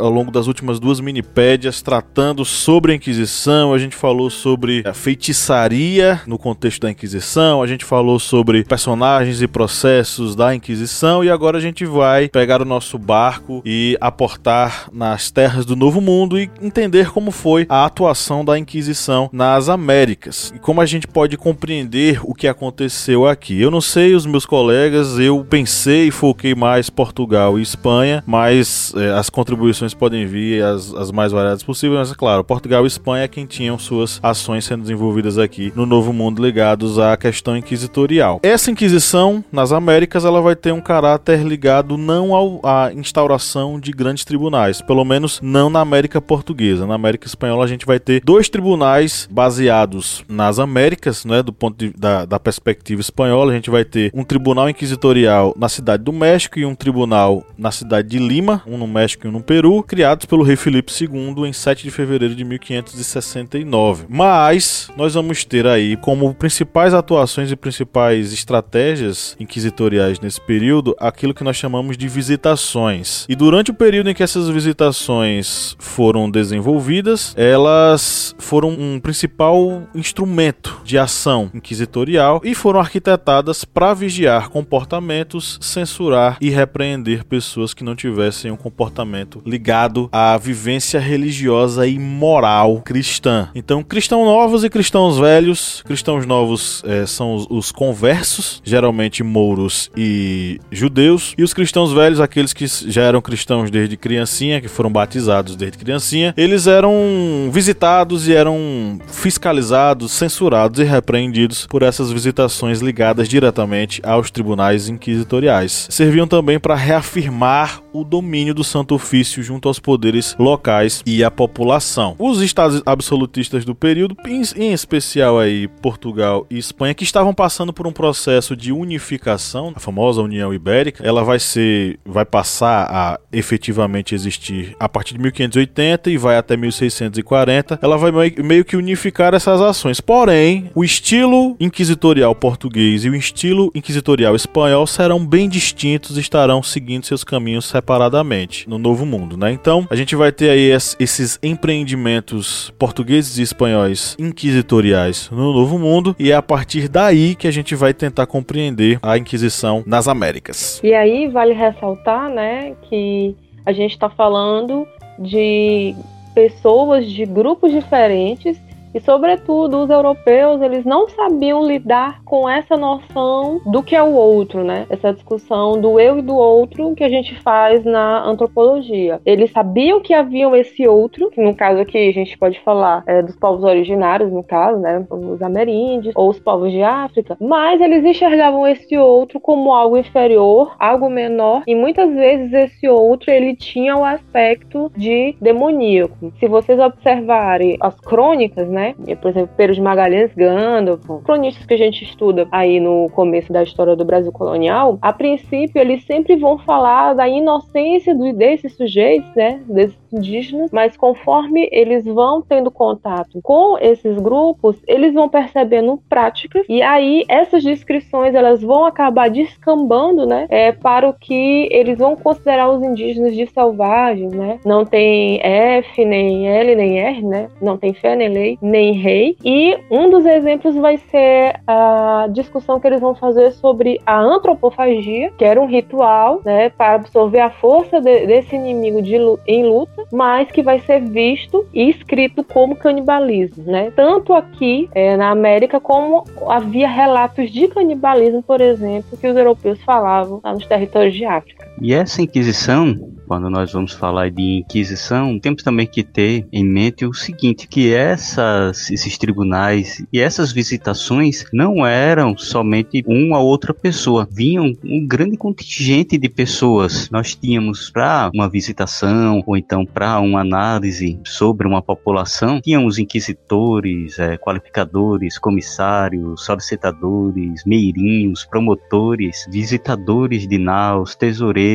ao 0.00 0.10
longo 0.10 0.32
das 0.32 0.48
últimas 0.48 0.80
duas 0.80 0.98
minipédias 0.98 1.80
tratando 1.80 2.44
sobre 2.44 2.90
a 2.90 2.96
Inquisição. 2.96 3.72
A 3.72 3.78
gente 3.78 3.94
falou 3.94 4.28
sobre 4.28 4.82
a 4.84 4.92
feitiçaria 4.92 6.22
no 6.26 6.36
contexto 6.36 6.82
da 6.82 6.90
Inquisição. 6.90 7.62
A 7.62 7.68
gente 7.68 7.84
falou 7.84 8.18
sobre 8.18 8.64
personagens 8.64 9.40
e 9.40 9.46
processos 9.46 10.34
da 10.34 10.52
Inquisição 10.52 11.22
e 11.22 11.30
agora 11.30 11.58
a 11.58 11.60
gente 11.60 11.84
vai 11.84 12.28
pegar 12.28 12.60
o 12.60 12.64
nosso 12.64 12.98
barco 12.98 13.62
e 13.64 13.96
aportar 14.00 14.88
nas 14.92 15.30
terras 15.30 15.64
do 15.64 15.76
Novo 15.76 16.00
Mundo 16.00 16.36
e 16.36 16.50
entender 16.60 17.12
como 17.12 17.30
foi 17.30 17.64
a 17.68 17.84
atuação 17.84 18.44
da 18.44 18.58
Inquisição 18.58 19.30
nas 19.32 19.68
Américas 19.68 20.52
e 20.52 20.58
como 20.58 20.80
a 20.80 20.86
gente 20.86 21.06
pode 21.06 21.36
compreender 21.36 22.18
o 22.24 22.34
que 22.34 22.48
aconteceu 22.48 23.24
aqui. 23.24 23.60
Eu 23.60 23.70
não 23.70 23.80
sei 23.80 24.16
os 24.16 24.26
meus 24.26 24.44
colegas, 24.44 25.16
eu 25.16 25.46
pensei 25.48 26.08
e 26.08 26.10
foquei 26.10 26.56
mais 26.56 26.90
Portugal 26.90 27.19
Portugal 27.20 27.58
e 27.58 27.62
Espanha, 27.62 28.24
mas 28.26 28.94
é, 28.96 29.10
as 29.10 29.28
contribuições 29.28 29.92
podem 29.92 30.26
vir 30.26 30.64
as, 30.64 30.94
as 30.94 31.12
mais 31.12 31.32
variadas 31.32 31.62
possíveis, 31.62 31.98
mas 31.98 32.12
é 32.12 32.14
claro, 32.14 32.42
Portugal 32.42 32.84
e 32.84 32.86
Espanha 32.86 33.24
é 33.24 33.28
quem 33.28 33.44
tinham 33.44 33.78
suas 33.78 34.18
ações 34.22 34.64
sendo 34.64 34.80
desenvolvidas 34.80 35.36
aqui 35.36 35.70
no 35.76 35.84
Novo 35.84 36.12
Mundo 36.12 36.42
ligados 36.42 36.98
à 36.98 37.16
questão 37.16 37.56
inquisitorial. 37.56 38.40
Essa 38.42 38.70
inquisição 38.70 39.44
nas 39.52 39.70
Américas 39.70 40.24
ela 40.24 40.40
vai 40.40 40.56
ter 40.56 40.72
um 40.72 40.80
caráter 40.80 41.42
ligado 41.42 41.98
não 41.98 42.34
ao, 42.34 42.60
à 42.64 42.90
instauração 42.94 43.78
de 43.78 43.92
grandes 43.92 44.24
tribunais, 44.24 44.80
pelo 44.80 45.04
menos 45.04 45.40
não 45.42 45.68
na 45.68 45.80
América 45.80 46.22
Portuguesa. 46.22 46.86
Na 46.86 46.94
América 46.94 47.26
Espanhola 47.26 47.64
a 47.64 47.68
gente 47.68 47.84
vai 47.84 48.00
ter 48.00 48.22
dois 48.24 48.48
tribunais 48.48 49.28
baseados 49.30 50.24
nas 50.26 50.58
Américas, 50.58 51.24
né, 51.24 51.42
do 51.42 51.52
ponto 51.52 51.76
de, 51.76 51.92
da, 51.96 52.24
da 52.24 52.40
perspectiva 52.40 53.00
espanhola. 53.00 53.52
A 53.52 53.54
gente 53.54 53.70
vai 53.70 53.84
ter 53.84 54.10
um 54.14 54.24
tribunal 54.24 54.70
inquisitorial 54.70 55.54
na 55.56 55.68
cidade 55.68 56.02
do 56.02 56.12
México 56.12 56.58
e 56.58 56.64
um 56.64 56.74
tribunal 56.74 57.09
tribunal 57.10 57.44
na 57.58 57.70
cidade 57.70 58.08
de 58.08 58.18
Lima, 58.18 58.62
um 58.66 58.78
no 58.78 58.86
México 58.86 59.26
e 59.26 59.28
um 59.28 59.32
no 59.32 59.42
Peru, 59.42 59.82
criados 59.82 60.26
pelo 60.26 60.44
rei 60.44 60.56
Felipe 60.56 60.92
II 60.92 61.46
em 61.46 61.52
7 61.52 61.82
de 61.82 61.90
fevereiro 61.90 62.34
de 62.34 62.44
1569. 62.44 64.06
Mas 64.08 64.88
nós 64.96 65.14
vamos 65.14 65.44
ter 65.44 65.66
aí 65.66 65.96
como 65.96 66.32
principais 66.34 66.94
atuações 66.94 67.50
e 67.50 67.56
principais 67.56 68.32
estratégias 68.32 69.36
inquisitoriais 69.40 70.20
nesse 70.20 70.40
período 70.40 70.94
aquilo 70.98 71.34
que 71.34 71.42
nós 71.42 71.56
chamamos 71.56 71.96
de 71.96 72.06
visitações. 72.06 73.26
E 73.28 73.34
durante 73.34 73.70
o 73.70 73.74
período 73.74 74.10
em 74.10 74.14
que 74.14 74.22
essas 74.22 74.48
visitações 74.48 75.76
foram 75.78 76.30
desenvolvidas, 76.30 77.34
elas 77.36 78.34
foram 78.38 78.70
um 78.70 79.00
principal 79.00 79.82
instrumento 79.94 80.80
de 80.84 80.96
ação 80.96 81.50
inquisitorial 81.52 82.40
e 82.44 82.54
foram 82.54 82.80
arquitetadas 82.80 83.64
para 83.64 83.92
vigiar 83.94 84.48
comportamentos, 84.48 85.58
censurar 85.60 86.38
e 86.40 86.50
repreender 86.50 86.99
pessoas 87.28 87.74
que 87.74 87.84
não 87.84 87.94
tivessem 87.94 88.50
um 88.50 88.56
comportamento 88.56 89.42
ligado 89.44 90.08
à 90.12 90.36
vivência 90.36 91.00
religiosa 91.00 91.86
e 91.86 91.98
moral 91.98 92.82
cristã. 92.82 93.48
Então, 93.54 93.82
cristãos 93.82 94.24
novos 94.24 94.64
e 94.64 94.70
cristãos 94.70 95.18
velhos. 95.18 95.82
Cristãos 95.86 96.26
novos 96.26 96.82
é, 96.86 97.06
são 97.06 97.34
os, 97.34 97.46
os 97.50 97.72
conversos, 97.72 98.60
geralmente 98.64 99.22
mouros 99.22 99.90
e 99.96 100.60
judeus. 100.70 101.34
E 101.36 101.42
os 101.42 101.54
cristãos 101.54 101.92
velhos, 101.92 102.20
aqueles 102.20 102.52
que 102.52 102.66
já 102.66 103.02
eram 103.02 103.20
cristãos 103.20 103.70
desde 103.70 103.96
criancinha, 103.96 104.60
que 104.60 104.68
foram 104.68 104.90
batizados 104.90 105.56
desde 105.56 105.78
criancinha, 105.78 106.34
eles 106.36 106.66
eram 106.66 107.50
visitados 107.52 108.28
e 108.28 108.34
eram 108.34 108.98
fiscalizados, 109.06 110.12
censurados 110.12 110.80
e 110.80 110.84
repreendidos 110.84 111.66
por 111.66 111.82
essas 111.82 112.10
visitações 112.10 112.80
ligadas 112.80 113.28
diretamente 113.28 114.00
aos 114.04 114.30
tribunais 114.30 114.88
inquisitoriais. 114.88 115.86
Serviam 115.90 116.26
também 116.26 116.58
para 116.58 116.74
reafirmar 116.80 117.82
o 117.92 118.04
domínio 118.04 118.54
do 118.54 118.64
Santo 118.64 118.94
Ofício 118.94 119.42
junto 119.42 119.68
aos 119.68 119.78
poderes 119.78 120.34
locais 120.38 121.02
e 121.04 121.22
à 121.22 121.30
população. 121.30 122.14
Os 122.18 122.40
estados 122.40 122.82
absolutistas 122.86 123.64
do 123.64 123.74
período, 123.74 124.16
em 124.56 124.72
especial 124.72 125.38
aí 125.38 125.68
Portugal 125.68 126.46
e 126.50 126.58
Espanha, 126.58 126.94
que 126.94 127.04
estavam 127.04 127.34
passando 127.34 127.72
por 127.72 127.86
um 127.86 127.92
processo 127.92 128.56
de 128.56 128.72
unificação, 128.72 129.72
a 129.74 129.80
famosa 129.80 130.22
União 130.22 130.52
Ibérica, 130.54 131.04
ela 131.04 131.22
vai 131.22 131.38
ser, 131.38 131.98
vai 132.04 132.24
passar 132.24 132.86
a 132.90 133.20
efetivamente 133.32 134.14
existir 134.14 134.74
a 134.78 134.88
partir 134.88 135.14
de 135.14 135.20
1580 135.20 136.10
e 136.10 136.16
vai 136.16 136.36
até 136.36 136.56
1640. 136.56 137.78
Ela 137.82 137.96
vai 137.96 138.10
meio 138.42 138.64
que 138.64 138.76
unificar 138.76 139.34
essas 139.34 139.60
ações. 139.60 140.00
Porém, 140.00 140.70
o 140.74 140.84
estilo 140.84 141.56
inquisitorial 141.60 142.34
português 142.34 143.04
e 143.04 143.10
o 143.10 143.14
estilo 143.14 143.70
inquisitorial 143.74 144.34
espanhol 144.34 144.86
serão 144.86 145.24
bem 145.24 145.48
distintos, 145.48 146.16
estarão 146.16 146.62
seguindo 146.70 147.04
seus 147.04 147.24
caminhos 147.24 147.66
separadamente 147.66 148.68
no 148.68 148.78
Novo 148.78 149.04
Mundo, 149.04 149.36
né? 149.36 149.52
Então, 149.52 149.86
a 149.90 149.96
gente 149.96 150.14
vai 150.16 150.32
ter 150.32 150.50
aí 150.50 150.70
esses 150.98 151.38
empreendimentos 151.42 152.72
portugueses 152.78 153.38
e 153.38 153.42
espanhóis 153.42 154.16
inquisitoriais 154.18 155.28
no 155.30 155.52
Novo 155.52 155.78
Mundo 155.78 156.14
e 156.18 156.30
é 156.30 156.34
a 156.34 156.42
partir 156.42 156.88
daí 156.88 157.34
que 157.34 157.46
a 157.46 157.50
gente 157.50 157.74
vai 157.74 157.92
tentar 157.92 158.26
compreender 158.26 158.98
a 159.02 159.18
Inquisição 159.18 159.82
nas 159.86 160.08
Américas. 160.08 160.80
E 160.82 160.94
aí 160.94 161.28
vale 161.28 161.52
ressaltar, 161.52 162.30
né, 162.30 162.74
que 162.88 163.34
a 163.64 163.72
gente 163.72 163.92
está 163.92 164.08
falando 164.08 164.86
de 165.18 165.94
pessoas 166.34 167.06
de 167.06 167.26
grupos 167.26 167.72
diferentes 167.72 168.58
e, 168.94 169.00
sobretudo, 169.00 169.82
os 169.82 169.90
europeus, 169.90 170.60
eles 170.60 170.84
não 170.84 171.08
sabiam 171.08 171.66
lidar 171.66 172.22
com 172.24 172.48
essa 172.48 172.76
noção 172.76 173.60
do 173.66 173.82
que 173.82 173.94
é 173.94 174.02
o 174.02 174.12
outro, 174.12 174.64
né? 174.64 174.86
Essa 174.90 175.12
discussão 175.12 175.80
do 175.80 175.98
eu 176.00 176.18
e 176.18 176.22
do 176.22 176.34
outro 176.34 176.94
que 176.94 177.04
a 177.04 177.08
gente 177.08 177.34
faz 177.40 177.84
na 177.84 178.24
antropologia. 178.24 179.20
Eles 179.24 179.50
sabiam 179.50 180.00
que 180.00 180.14
havia 180.14 180.50
esse 180.58 180.86
outro, 180.86 181.30
que 181.30 181.40
no 181.40 181.54
caso 181.54 181.80
aqui 181.80 182.08
a 182.08 182.12
gente 182.12 182.36
pode 182.36 182.58
falar 182.60 183.02
é, 183.06 183.22
dos 183.22 183.36
povos 183.36 183.62
originários, 183.62 184.32
no 184.32 184.42
caso, 184.42 184.78
né? 184.78 185.06
Os 185.10 185.40
ameríndios 185.42 186.14
ou 186.16 186.30
os 186.30 186.38
povos 186.38 186.72
de 186.72 186.82
África, 186.82 187.36
mas 187.40 187.80
eles 187.80 188.04
enxergavam 188.04 188.66
esse 188.66 188.96
outro 188.96 189.38
como 189.38 189.72
algo 189.72 189.96
inferior, 189.96 190.74
algo 190.78 191.08
menor, 191.08 191.62
e 191.66 191.74
muitas 191.74 192.12
vezes 192.12 192.52
esse 192.52 192.88
outro 192.88 193.30
ele 193.30 193.54
tinha 193.54 193.96
o 193.96 194.04
aspecto 194.04 194.90
de 194.96 195.36
demoníaco. 195.40 196.32
Se 196.38 196.48
vocês 196.48 196.78
observarem 196.78 197.76
as 197.80 197.98
crônicas, 198.00 198.68
né? 198.68 198.79
Né? 198.80 198.94
Por 199.16 199.30
exemplo, 199.30 199.50
Pedro 199.56 199.74
de 199.74 199.80
Magalhães, 199.80 200.32
Gandalf, 200.34 201.04
cronistas 201.24 201.66
que 201.66 201.74
a 201.74 201.78
gente 201.78 202.02
estuda 202.02 202.48
aí 202.50 202.80
no 202.80 203.08
começo 203.10 203.52
da 203.52 203.62
história 203.62 203.94
do 203.94 204.04
Brasil 204.04 204.32
colonial, 204.32 204.98
a 205.02 205.12
princípio 205.12 205.80
eles 205.80 206.04
sempre 206.04 206.36
vão 206.36 206.58
falar 206.58 207.14
da 207.14 207.28
inocência 207.28 208.14
do, 208.14 208.32
desses 208.32 208.74
sujeitos, 208.76 209.30
né? 209.34 209.60
Desses 209.66 209.99
indígenas, 210.12 210.70
mas 210.72 210.96
conforme 210.96 211.68
eles 211.72 212.04
vão 212.04 212.42
tendo 212.42 212.70
contato 212.70 213.40
com 213.42 213.78
esses 213.78 214.16
grupos, 214.18 214.76
eles 214.86 215.12
vão 215.14 215.28
percebendo 215.28 216.00
práticas 216.08 216.64
e 216.68 216.82
aí 216.82 217.24
essas 217.28 217.62
descrições 217.62 218.34
elas 218.34 218.62
vão 218.62 218.84
acabar 218.84 219.30
descambando, 219.30 220.26
né? 220.26 220.46
É, 220.48 220.72
para 220.72 221.08
o 221.08 221.12
que 221.12 221.68
eles 221.70 221.98
vão 221.98 222.16
considerar 222.16 222.70
os 222.70 222.82
indígenas 222.82 223.34
de 223.34 223.46
selvagens, 223.46 224.32
né? 224.32 224.58
Não 224.64 224.84
tem 224.84 225.40
F, 225.42 226.04
nem 226.04 226.48
L, 226.48 226.74
nem 226.74 226.98
R, 226.98 227.22
né? 227.22 227.48
Não 227.60 227.76
tem 227.76 227.92
fé, 227.92 228.16
nem 228.16 228.28
lei, 228.28 228.58
nem 228.60 228.92
rei. 228.92 229.36
E 229.44 229.78
um 229.90 230.10
dos 230.10 230.24
exemplos 230.24 230.74
vai 230.76 230.96
ser 230.96 231.60
a 231.66 232.26
discussão 232.30 232.80
que 232.80 232.86
eles 232.86 233.00
vão 233.00 233.14
fazer 233.14 233.52
sobre 233.52 234.00
a 234.06 234.18
antropofagia, 234.18 235.30
que 235.36 235.44
era 235.44 235.60
um 235.60 235.66
ritual, 235.66 236.40
né? 236.44 236.70
Para 236.70 236.94
absorver 236.94 237.40
a 237.40 237.50
força 237.50 238.00
de, 238.00 238.26
desse 238.26 238.54
inimigo 238.54 239.02
de, 239.02 239.16
em 239.46 239.64
luta, 239.64 239.99
mas 240.12 240.50
que 240.50 240.62
vai 240.62 240.80
ser 240.80 241.00
visto 241.00 241.66
e 241.72 241.90
escrito 241.90 242.44
como 242.44 242.76
canibalismo, 242.76 243.64
né? 243.64 243.92
Tanto 243.94 244.32
aqui 244.32 244.88
é, 244.94 245.16
na 245.16 245.30
América 245.30 245.80
como 245.80 246.24
havia 246.48 246.88
relatos 246.88 247.50
de 247.50 247.68
canibalismo, 247.68 248.42
por 248.42 248.60
exemplo, 248.60 249.16
que 249.16 249.26
os 249.26 249.36
europeus 249.36 249.80
falavam 249.82 250.40
lá 250.42 250.52
nos 250.52 250.66
territórios 250.66 251.14
de 251.14 251.24
África. 251.24 251.69
E 251.80 251.92
essa 251.92 252.22
Inquisição 252.22 253.20
quando 253.30 253.48
nós 253.48 253.70
vamos 253.70 253.92
falar 253.92 254.28
de 254.28 254.58
Inquisição, 254.58 255.38
temos 255.38 255.62
também 255.62 255.86
que 255.86 256.02
ter 256.02 256.48
em 256.52 256.64
mente 256.64 257.06
o 257.06 257.14
seguinte, 257.14 257.68
que 257.68 257.94
essas, 257.94 258.90
esses 258.90 259.16
tribunais 259.16 260.04
e 260.12 260.18
essas 260.18 260.50
visitações 260.50 261.44
não 261.52 261.86
eram 261.86 262.36
somente 262.36 263.04
uma 263.06 263.38
ou 263.38 263.46
outra 263.46 263.72
pessoa, 263.72 264.26
vinham 264.28 264.72
um 264.82 265.06
grande 265.06 265.36
contingente 265.36 266.18
de 266.18 266.28
pessoas. 266.28 267.08
Nós 267.08 267.36
tínhamos 267.36 267.88
para 267.88 268.32
uma 268.34 268.48
visitação 268.48 269.44
ou 269.46 269.56
então 269.56 269.86
para 269.86 270.18
uma 270.18 270.40
análise 270.40 271.16
sobre 271.24 271.68
uma 271.68 271.80
população, 271.80 272.60
tínhamos 272.60 272.98
inquisitores, 272.98 274.18
é, 274.18 274.36
qualificadores, 274.36 275.38
comissários, 275.38 276.44
solicitadores, 276.44 277.62
meirinhos, 277.64 278.44
promotores, 278.44 279.46
visitadores 279.52 280.48
de 280.48 280.58
naus, 280.58 281.14
tesoureiros, 281.14 281.69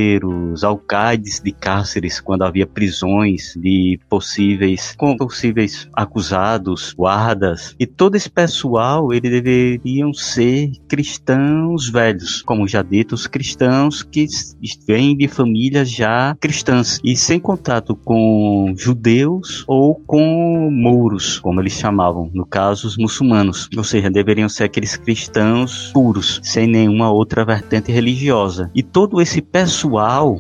alcaides 0.64 1.40
de 1.40 1.52
cárceres 1.52 2.20
quando 2.20 2.44
havia 2.44 2.68
prisões 2.68 3.54
de 3.56 4.00
possíveis 4.10 4.96
com 4.98 5.16
possíveis 5.18 5.88
acusados, 5.94 6.94
guardas 6.94 7.76
e 7.80 7.86
todo 7.86 8.16
esse 8.16 8.30
pessoal 8.30 9.14
ele 9.14 9.30
deveriam 9.30 10.14
ser 10.14 10.72
cristãos 10.88 11.90
velhos, 11.90 12.42
como 12.42 12.68
já 12.68 12.82
dito, 12.82 13.16
os 13.16 13.28
cristãos 13.28 14.04
que 14.04 14.28
vêm 14.88 15.16
de 15.16 15.28
famílias 15.28 15.90
já 15.90 16.36
cristãs 16.40 17.00
e 17.04 17.16
sem 17.16 17.40
contato 17.40 17.96
com 17.96 18.74
judeus 18.78 19.64
ou 19.68 19.96
com 19.96 20.70
mouros, 20.72 21.40
como 21.40 21.62
eles 21.62 21.74
chamavam, 21.74 22.30
no 22.34 22.46
caso 22.46 22.88
os 22.88 22.98
muçulmanos, 22.98 23.70
ou 23.76 23.84
seja, 23.84 24.10
deveriam 24.10 24.50
ser 24.50 24.66
aqueles 24.66 24.96
cristãos 24.98 25.92
puros, 25.94 26.40
sem 26.44 26.68
nenhuma 26.68 27.12
outra 27.12 27.46
vertente 27.46 27.92
religiosa. 27.92 28.70
E 28.74 28.84
todo 28.84 29.22
esse 29.22 29.42
pessoal 29.42 29.85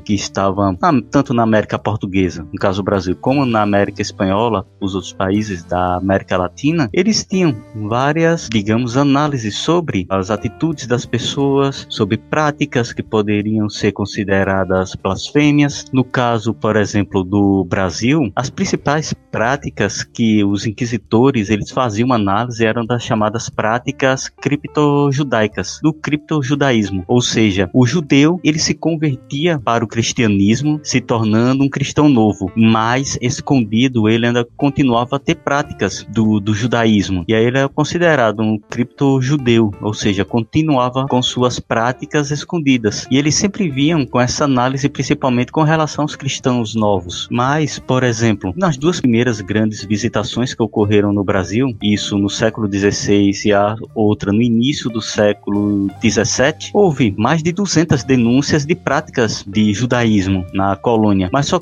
que 0.04 0.14
estava 0.14 0.76
ah, 0.82 0.92
tanto 1.12 1.34
na 1.34 1.44
América 1.44 1.78
Portuguesa, 1.78 2.48
no 2.52 2.60
caso 2.60 2.82
do 2.82 2.86
Brasil, 2.86 3.16
como 3.16 3.46
na 3.46 3.62
América 3.62 4.02
Espanhola, 4.02 4.66
os 4.82 4.96
outros 4.96 5.14
países 5.14 5.64
da 5.64 5.98
América 5.98 6.36
Latina, 6.38 6.90
eles 6.92 7.24
tinham 7.24 7.56
várias, 7.88 8.50
digamos, 8.50 8.98
análises 8.98 9.56
sobre 9.56 10.08
as 10.10 10.32
atitudes 10.32 10.88
das 10.88 11.06
pessoas, 11.06 11.86
sobre 11.90 12.18
práticas 12.18 12.92
que 12.92 13.04
poderiam 13.04 13.70
ser 13.70 13.92
consideradas 13.92 14.96
blasfêmias. 14.96 15.86
No 15.94 16.04
caso, 16.04 16.54
por 16.54 16.76
exemplo, 16.76 17.24
do 17.24 17.64
Brasil, 17.66 18.32
as 18.36 18.50
principais 18.50 19.14
práticas 19.32 20.04
que 20.04 20.44
os 20.44 20.66
inquisitores 20.66 21.50
eles 21.50 21.70
faziam 21.70 22.14
análise 22.14 22.66
eram 22.66 22.86
das 22.86 23.04
chamadas 23.04 23.50
práticas 23.50 24.30
criptojudaicas, 24.30 25.80
do 25.84 25.94
criptojudaísmo, 25.94 27.04
ou 27.08 27.22
seja, 27.22 27.70
o 27.74 27.86
judeu 27.86 28.40
ele 28.44 28.60
se 28.60 28.74
convertia 28.74 29.35
para 29.64 29.84
o 29.84 29.88
cristianismo, 29.88 30.80
se 30.84 31.02
tornando 31.02 31.64
um 31.64 31.70
cristão 31.70 32.08
novo, 32.08 32.52
mas 32.56 33.18
escondido 33.22 34.08
ele 34.08 34.28
ainda 34.28 34.48
continuava 34.58 35.16
a 35.16 35.20
ter 35.20 35.36
práticas 35.36 36.06
do, 36.10 36.40
do 36.40 36.54
judaísmo. 36.54 37.24
E 37.28 37.34
aí 37.34 37.46
ele 37.46 37.60
é 37.60 37.68
considerado 37.68 38.42
um 38.42 38.58
cripto-judeu, 38.58 39.72
ou 39.82 39.94
seja, 39.94 40.24
continuava 40.24 41.06
com 41.08 41.22
suas 41.22 41.60
práticas 41.60 42.32
escondidas. 42.32 43.06
E 43.12 43.18
eles 43.18 43.36
sempre 43.36 43.70
vinham 43.70 44.06
com 44.06 44.20
essa 44.20 44.46
análise 44.46 44.88
principalmente 44.90 45.52
com 45.52 45.64
relação 45.64 46.04
aos 46.04 46.16
cristãos 46.16 46.76
novos. 46.76 47.28
Mas, 47.32 47.80
por 47.80 48.04
exemplo, 48.04 48.54
nas 48.56 48.78
duas 48.78 49.00
primeiras 49.00 49.42
grandes 49.42 49.84
visitações 49.84 50.54
que 50.54 50.64
ocorreram 50.64 51.12
no 51.12 51.24
Brasil, 51.24 51.76
isso 51.82 52.18
no 52.18 52.30
século 52.30 52.68
XVI 52.72 53.32
e 53.46 53.54
a 53.54 53.76
outra 53.94 54.32
no 54.32 54.42
início 54.42 54.90
do 54.90 55.02
século 55.02 55.90
XVII, 56.02 56.72
houve 56.74 57.14
mais 57.18 57.42
de 57.42 57.52
200 57.52 58.04
denúncias 58.04 58.66
de 58.66 58.76
práticas 58.76 59.15
de 59.48 59.74
judaísmo 59.74 60.46
na 60.54 60.76
colônia, 60.76 61.30
mas 61.32 61.48
só 61.48 61.62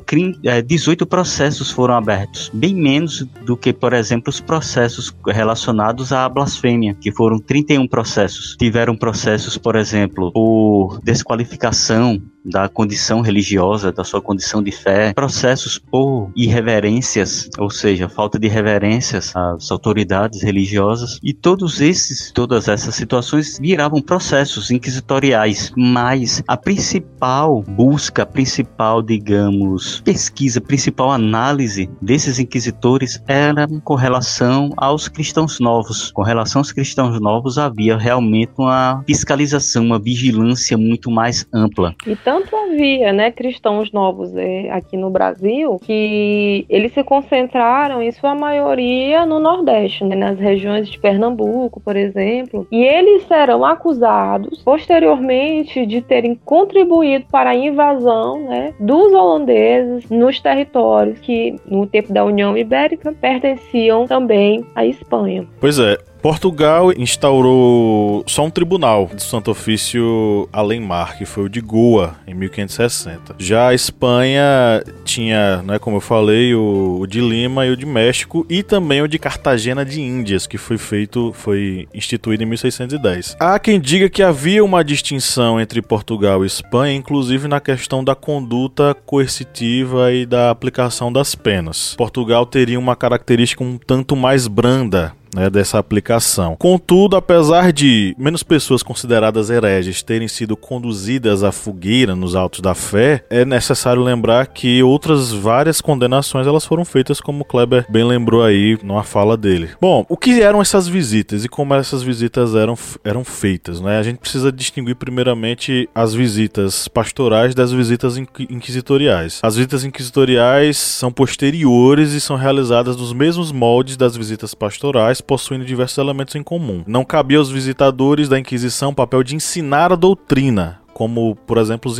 18 0.66 1.04
é, 1.04 1.06
processos 1.06 1.70
foram 1.70 1.94
abertos, 1.94 2.50
bem 2.52 2.74
menos 2.74 3.26
do 3.44 3.56
que, 3.56 3.72
por 3.72 3.92
exemplo, 3.92 4.30
os 4.30 4.40
processos 4.40 5.14
relacionados 5.26 6.12
à 6.12 6.28
blasfêmia, 6.28 6.94
que 6.94 7.12
foram 7.12 7.38
31 7.38 7.86
processos. 7.86 8.56
Tiveram 8.58 8.96
processos, 8.96 9.56
por 9.56 9.76
exemplo, 9.76 10.32
por 10.32 11.00
desqualificação 11.02 12.20
da 12.44 12.68
condição 12.68 13.20
religiosa, 13.20 13.92
da 13.92 14.04
sua 14.04 14.20
condição 14.20 14.62
de 14.62 14.70
fé, 14.70 15.12
processos 15.12 15.78
por 15.78 16.30
irreverências, 16.36 17.48
ou 17.58 17.70
seja, 17.70 18.08
falta 18.08 18.38
de 18.38 18.48
reverências 18.48 19.34
às 19.34 19.70
autoridades 19.70 20.42
religiosas, 20.42 21.18
e 21.22 21.32
todos 21.32 21.80
esses, 21.80 22.30
todas 22.32 22.68
essas 22.68 22.94
situações 22.94 23.58
viravam 23.60 24.00
processos 24.00 24.70
inquisitoriais, 24.70 25.72
mas 25.76 26.42
a 26.46 26.56
principal 26.56 27.62
busca, 27.62 28.22
a 28.22 28.26
principal, 28.26 29.02
digamos, 29.02 30.00
pesquisa, 30.00 30.60
principal 30.60 31.10
análise 31.10 31.88
desses 32.00 32.38
inquisitores 32.38 33.22
era 33.26 33.66
com 33.82 33.94
relação 33.94 34.70
aos 34.76 35.08
cristãos 35.08 35.60
novos. 35.60 36.12
Com 36.12 36.22
relação 36.22 36.60
aos 36.60 36.72
cristãos 36.72 37.20
novos 37.20 37.58
havia 37.58 37.96
realmente 37.96 38.52
uma 38.58 39.02
fiscalização, 39.06 39.84
uma 39.84 39.98
vigilância 39.98 40.76
muito 40.76 41.10
mais 41.10 41.46
ampla. 41.52 41.94
Então, 42.06 42.33
tanto 42.34 42.56
havia 42.56 43.12
né, 43.12 43.30
cristãos 43.30 43.92
novos 43.92 44.34
é, 44.36 44.68
aqui 44.70 44.96
no 44.96 45.08
Brasil 45.08 45.78
que 45.84 46.66
eles 46.68 46.92
se 46.92 47.04
concentraram, 47.04 48.02
em 48.02 48.10
sua 48.10 48.34
maioria, 48.34 49.24
no 49.24 49.38
Nordeste, 49.38 50.04
né, 50.04 50.16
nas 50.16 50.38
regiões 50.38 50.88
de 50.88 50.98
Pernambuco, 50.98 51.80
por 51.80 51.94
exemplo, 51.94 52.66
e 52.72 52.82
eles 52.82 53.22
serão 53.28 53.64
acusados 53.64 54.62
posteriormente 54.64 55.86
de 55.86 56.00
terem 56.00 56.34
contribuído 56.44 57.26
para 57.30 57.50
a 57.50 57.54
invasão 57.54 58.40
né, 58.40 58.74
dos 58.80 59.12
holandeses 59.12 60.10
nos 60.10 60.40
territórios 60.40 61.20
que, 61.20 61.54
no 61.66 61.86
tempo 61.86 62.12
da 62.12 62.24
União 62.24 62.58
Ibérica, 62.58 63.12
pertenciam 63.12 64.06
também 64.06 64.66
à 64.74 64.84
Espanha. 64.84 65.46
Pois 65.60 65.78
é, 65.78 65.96
Portugal 66.24 66.90
instaurou 66.96 68.24
só 68.26 68.46
um 68.46 68.50
tribunal 68.50 69.10
do 69.12 69.20
Santo 69.20 69.50
Ofício 69.50 70.48
além-mar, 70.50 71.18
que 71.18 71.26
foi 71.26 71.44
o 71.44 71.48
de 71.50 71.60
Goa, 71.60 72.16
em 72.26 72.32
1560. 72.32 73.34
Já 73.38 73.68
a 73.68 73.74
Espanha 73.74 74.82
tinha, 75.04 75.60
né, 75.60 75.78
como 75.78 75.98
eu 75.98 76.00
falei, 76.00 76.54
o, 76.54 77.00
o 77.00 77.06
de 77.06 77.20
Lima 77.20 77.66
e 77.66 77.70
o 77.72 77.76
de 77.76 77.84
México, 77.84 78.46
e 78.48 78.62
também 78.62 79.02
o 79.02 79.06
de 79.06 79.18
Cartagena 79.18 79.84
de 79.84 80.00
Índias, 80.00 80.46
que 80.46 80.56
foi 80.56 80.78
feito, 80.78 81.30
foi 81.34 81.86
instituído 81.92 82.42
em 82.42 82.46
1610. 82.46 83.36
Há 83.38 83.58
quem 83.58 83.78
diga 83.78 84.08
que 84.08 84.22
havia 84.22 84.64
uma 84.64 84.82
distinção 84.82 85.60
entre 85.60 85.82
Portugal 85.82 86.42
e 86.42 86.46
Espanha, 86.46 86.96
inclusive 86.96 87.48
na 87.48 87.60
questão 87.60 88.02
da 88.02 88.14
conduta 88.14 88.96
coercitiva 89.04 90.10
e 90.10 90.24
da 90.24 90.48
aplicação 90.48 91.12
das 91.12 91.34
penas. 91.34 91.94
Portugal 91.98 92.46
teria 92.46 92.78
uma 92.78 92.96
característica 92.96 93.62
um 93.62 93.76
tanto 93.76 94.16
mais 94.16 94.46
branda 94.46 95.12
né, 95.34 95.50
dessa 95.50 95.78
aplicação. 95.78 96.56
Contudo, 96.56 97.16
apesar 97.16 97.72
de 97.72 98.14
menos 98.16 98.42
pessoas 98.42 98.82
consideradas 98.82 99.50
hereges 99.50 100.02
terem 100.02 100.28
sido 100.28 100.56
conduzidas 100.56 101.42
à 101.42 101.50
fogueira 101.50 102.14
nos 102.14 102.34
autos 102.34 102.60
da 102.60 102.74
fé, 102.74 103.24
é 103.28 103.44
necessário 103.44 104.02
lembrar 104.02 104.46
que 104.46 104.82
outras 104.82 105.32
várias 105.32 105.80
condenações 105.80 106.46
elas 106.46 106.64
foram 106.64 106.84
feitas, 106.84 107.20
como 107.20 107.44
Kleber 107.44 107.84
bem 107.88 108.04
lembrou 108.04 108.44
aí 108.44 108.78
numa 108.82 109.02
fala 109.02 109.36
dele. 109.36 109.70
Bom, 109.80 110.06
o 110.08 110.16
que 110.16 110.40
eram 110.40 110.60
essas 110.60 110.86
visitas 110.86 111.44
e 111.44 111.48
como 111.48 111.74
essas 111.74 112.02
visitas 112.02 112.54
eram, 112.54 112.76
eram 113.02 113.24
feitas? 113.24 113.80
Né? 113.80 113.98
A 113.98 114.02
gente 114.02 114.18
precisa 114.18 114.52
distinguir 114.52 114.94
primeiramente 114.94 115.88
as 115.94 116.14
visitas 116.14 116.86
pastorais 116.86 117.54
das 117.54 117.72
visitas 117.72 118.16
inquisitoriais. 118.16 119.40
As 119.42 119.56
visitas 119.56 119.84
inquisitoriais 119.84 120.76
são 120.76 121.10
posteriores 121.10 122.12
e 122.12 122.20
são 122.20 122.36
realizadas 122.36 122.96
nos 122.96 123.12
mesmos 123.12 123.50
moldes 123.50 123.96
das 123.96 124.16
visitas 124.16 124.54
pastorais, 124.54 125.20
possuindo 125.26 125.64
diversos 125.64 125.98
elementos 125.98 126.34
em 126.34 126.42
comum. 126.42 126.82
Não 126.86 127.04
cabia 127.04 127.38
aos 127.38 127.50
visitadores 127.50 128.28
da 128.28 128.38
Inquisição 128.38 128.90
o 128.90 128.94
papel 128.94 129.22
de 129.22 129.34
ensinar 129.34 129.92
a 129.92 129.96
doutrina, 129.96 130.80
como, 130.94 131.36
por 131.46 131.58
exemplo, 131.58 131.92